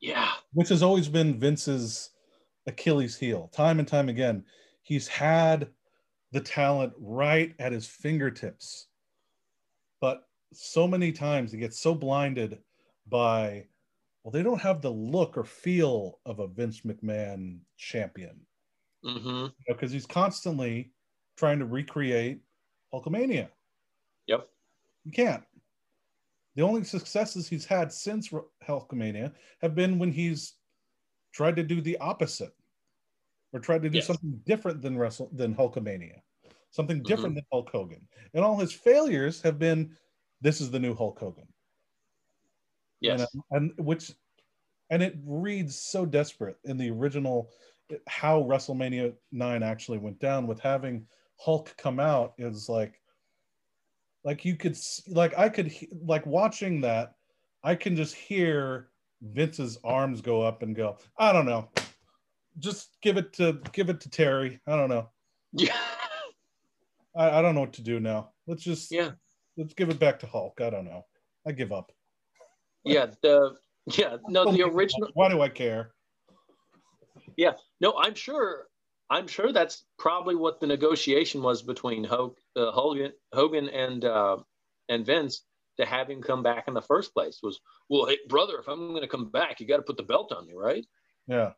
[0.00, 2.10] Yeah, which has always been Vince's
[2.66, 3.50] Achilles heel.
[3.54, 4.44] Time and time again,
[4.82, 5.68] he's had
[6.32, 8.88] the talent right at his fingertips.
[10.00, 12.58] But so many times he gets so blinded
[13.08, 13.66] by,
[14.22, 18.40] well, they don't have the look or feel of a Vince McMahon champion.
[19.02, 19.28] Because mm-hmm.
[19.68, 20.92] you know, he's constantly
[21.36, 22.40] trying to recreate
[22.92, 23.48] Hulkamania.
[24.26, 24.48] Yep.
[25.04, 25.42] You can't.
[26.54, 28.32] The only successes he's had since
[28.68, 30.54] Hulkamania have been when he's
[31.32, 32.52] tried to do the opposite
[33.52, 34.06] or tried to do Yes.
[34.06, 36.20] something different than Wrestle than Hulkamania,
[36.70, 37.06] something Mm-hmm.
[37.06, 39.96] different than Hulk Hogan, and all his failures have been,
[40.40, 41.48] this is the new Hulk Hogan,
[43.00, 43.20] you Yes.
[43.34, 43.44] know?
[43.50, 44.12] and which,
[44.90, 47.50] and it reads so desperate in the original,
[48.08, 51.06] how WrestleMania nine actually went down with having
[51.38, 53.00] Hulk come out is like,
[54.24, 54.76] like you could
[55.08, 55.72] like I could
[56.04, 57.14] like watching that,
[57.64, 58.88] I can just hear
[59.22, 60.98] Vince's arms go up and go.
[61.18, 61.68] I don't know.
[62.58, 64.60] Just give it to give it to Terry.
[64.66, 65.08] I don't know.
[65.52, 65.76] Yeah.
[67.16, 68.30] I, I don't know what to do now.
[68.46, 69.10] Let's just Yeah.
[69.56, 70.60] let's give it back to Hulk.
[70.60, 71.04] I don't know.
[71.46, 71.92] I give up.
[72.84, 73.06] Yeah.
[73.22, 73.56] The
[73.86, 74.16] yeah.
[74.28, 75.08] No, the original.
[75.14, 75.92] Why do I care?
[77.36, 78.66] Yeah, no, I'm sure.
[79.10, 84.38] I'm sure that's probably what the negotiation was between Hogan, uh, Hogan, Hogan and uh,
[84.88, 85.44] and Vince
[85.78, 87.40] to have him come back in the first place.
[87.42, 87.60] Was
[87.90, 90.32] well, hey brother, if I'm going to come back, you got to put the belt
[90.32, 90.86] on me, right?
[91.26, 91.52] Yeah.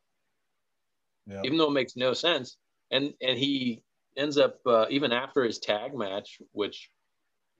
[1.27, 1.43] Yeah.
[1.45, 2.57] Even though it makes no sense.
[2.91, 3.83] And and he
[4.17, 6.91] ends up uh, even after his tag match, which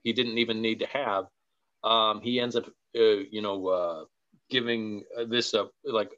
[0.03, 1.25] he didn't even need to have.
[1.83, 2.65] Um, he ends up,
[2.97, 4.03] uh, you know, uh,
[4.49, 6.11] giving uh, this up like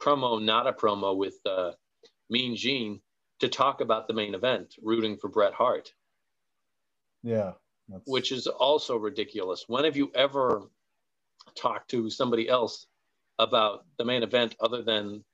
[0.00, 1.72] promo, not a promo with uh,
[2.30, 3.00] Mean Gene
[3.40, 5.92] to talk about the main event, rooting for Bret Hart,
[7.22, 7.52] Yeah.
[7.88, 9.64] That's, which is also ridiculous.
[9.66, 10.68] When have you ever
[11.56, 12.86] talked to somebody else
[13.38, 15.24] about the main event other than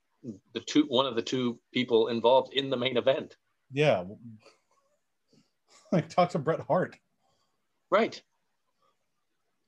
[0.52, 3.36] the two, one of the two people involved in the main event?
[3.72, 4.04] yeah.
[5.92, 6.96] Like talk to Bret Hart.
[7.88, 8.20] Right.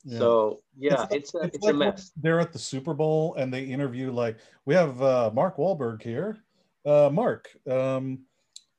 [0.06, 0.18] Yeah.
[0.18, 2.12] So yeah, like- it's, a it's, like a mess.
[2.16, 6.38] They're at the Super Bowl and they interview like we have uh, Mark Wahlberg here.
[6.84, 8.20] Uh, Mark, um,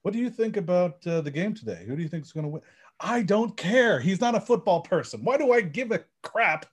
[0.02, 1.84] what do you think about uh, the game today?
[1.86, 2.62] Who do you think is going to win?
[3.02, 4.00] I don't care.
[4.00, 5.20] He's not a football person.
[5.24, 6.66] Why do I give a crap?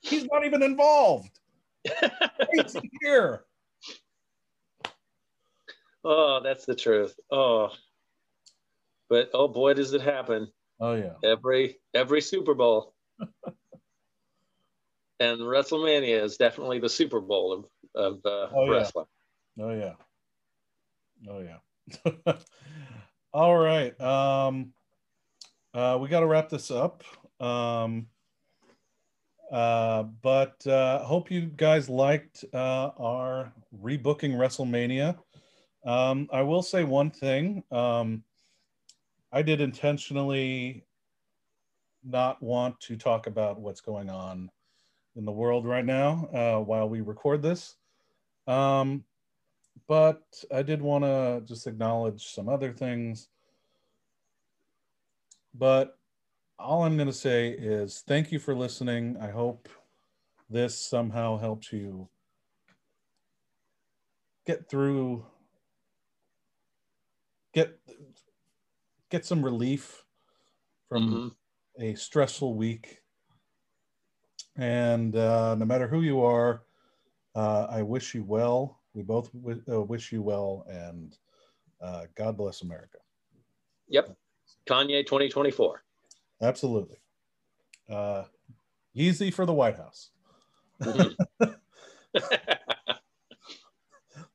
[0.00, 1.40] He's not even involved.
[2.52, 3.46] He's here.
[6.04, 7.18] Oh, that's the truth.
[7.32, 7.70] Oh,
[9.08, 10.48] but oh boy, does it happen
[10.80, 11.14] Oh yeah.
[11.24, 12.94] every every Super Bowl.
[15.20, 18.72] and WrestleMania is definitely the Super Bowl of of uh, Oh, yeah.
[18.72, 19.06] wrestling.
[19.58, 19.94] Oh yeah.
[21.28, 22.32] Oh yeah.
[23.32, 23.98] All right.
[24.00, 24.72] Um
[25.74, 27.02] uh we got to wrap this up.
[27.40, 28.08] Um
[29.50, 33.52] uh but uh hope you guys liked uh our
[33.82, 35.18] rebooking WrestleMania.
[35.84, 37.62] Um I will say one thing.
[37.70, 38.24] Um
[39.32, 40.85] I did intentionally
[42.06, 44.50] not want to talk about what's going on
[45.16, 47.76] in the world right now uh while we record this.
[48.46, 49.04] Um
[49.88, 50.22] but
[50.52, 53.28] I did want to just acknowledge some other things.
[55.54, 55.98] But
[56.58, 59.16] all I'm going to say is thank you for listening.
[59.18, 59.68] I hope
[60.48, 62.08] this somehow helps you
[64.46, 65.26] get through
[67.52, 67.78] get
[69.10, 70.04] get some relief
[70.88, 71.36] from Mhm.
[71.78, 73.02] A stressful week.
[74.56, 76.62] And uh, no matter who you are,
[77.34, 78.80] uh, I wish you well.
[78.94, 81.16] We both w- uh, wish you well, and
[81.82, 82.98] uh, God bless America.
[83.88, 84.16] Yep,
[84.68, 85.82] Kanye 2024.
[86.40, 86.96] Absolutely.
[87.90, 88.24] Uh,
[88.96, 90.10] Yeezy for the White House.
[90.82, 91.14] Mhm.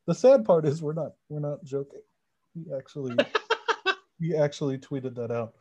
[0.08, 2.02] The sad part is we're not we're not joking.
[2.54, 3.16] He actually
[4.20, 5.54] he actually tweeted that out.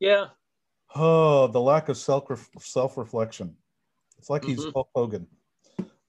[0.00, 0.26] yeah,
[0.98, 2.24] Oh, the lack of self
[2.58, 3.54] self reflection.
[4.18, 4.72] It's like he's Mhm.
[4.72, 5.26] Hulk Hogan.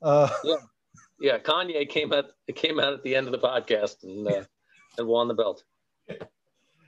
[0.01, 0.29] Uh,
[1.19, 1.37] yeah.
[1.39, 4.43] Kanye came out came out at the end of the podcast and uh,
[4.97, 5.63] and won the belt.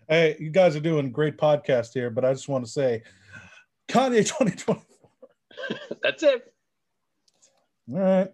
[0.07, 3.03] hey, you guys are doing great podcast here, but I just want to say,
[3.89, 4.81] Kanye 2020.
[6.01, 6.53] That's it.
[7.91, 8.31] All right,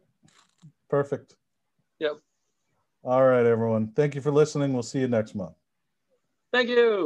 [0.90, 1.36] perfect.
[2.00, 2.18] Yep.
[3.04, 3.88] All right, everyone.
[3.96, 4.74] Thank you for listening.
[4.74, 5.56] We'll see you next month.
[6.54, 7.04] Thank you.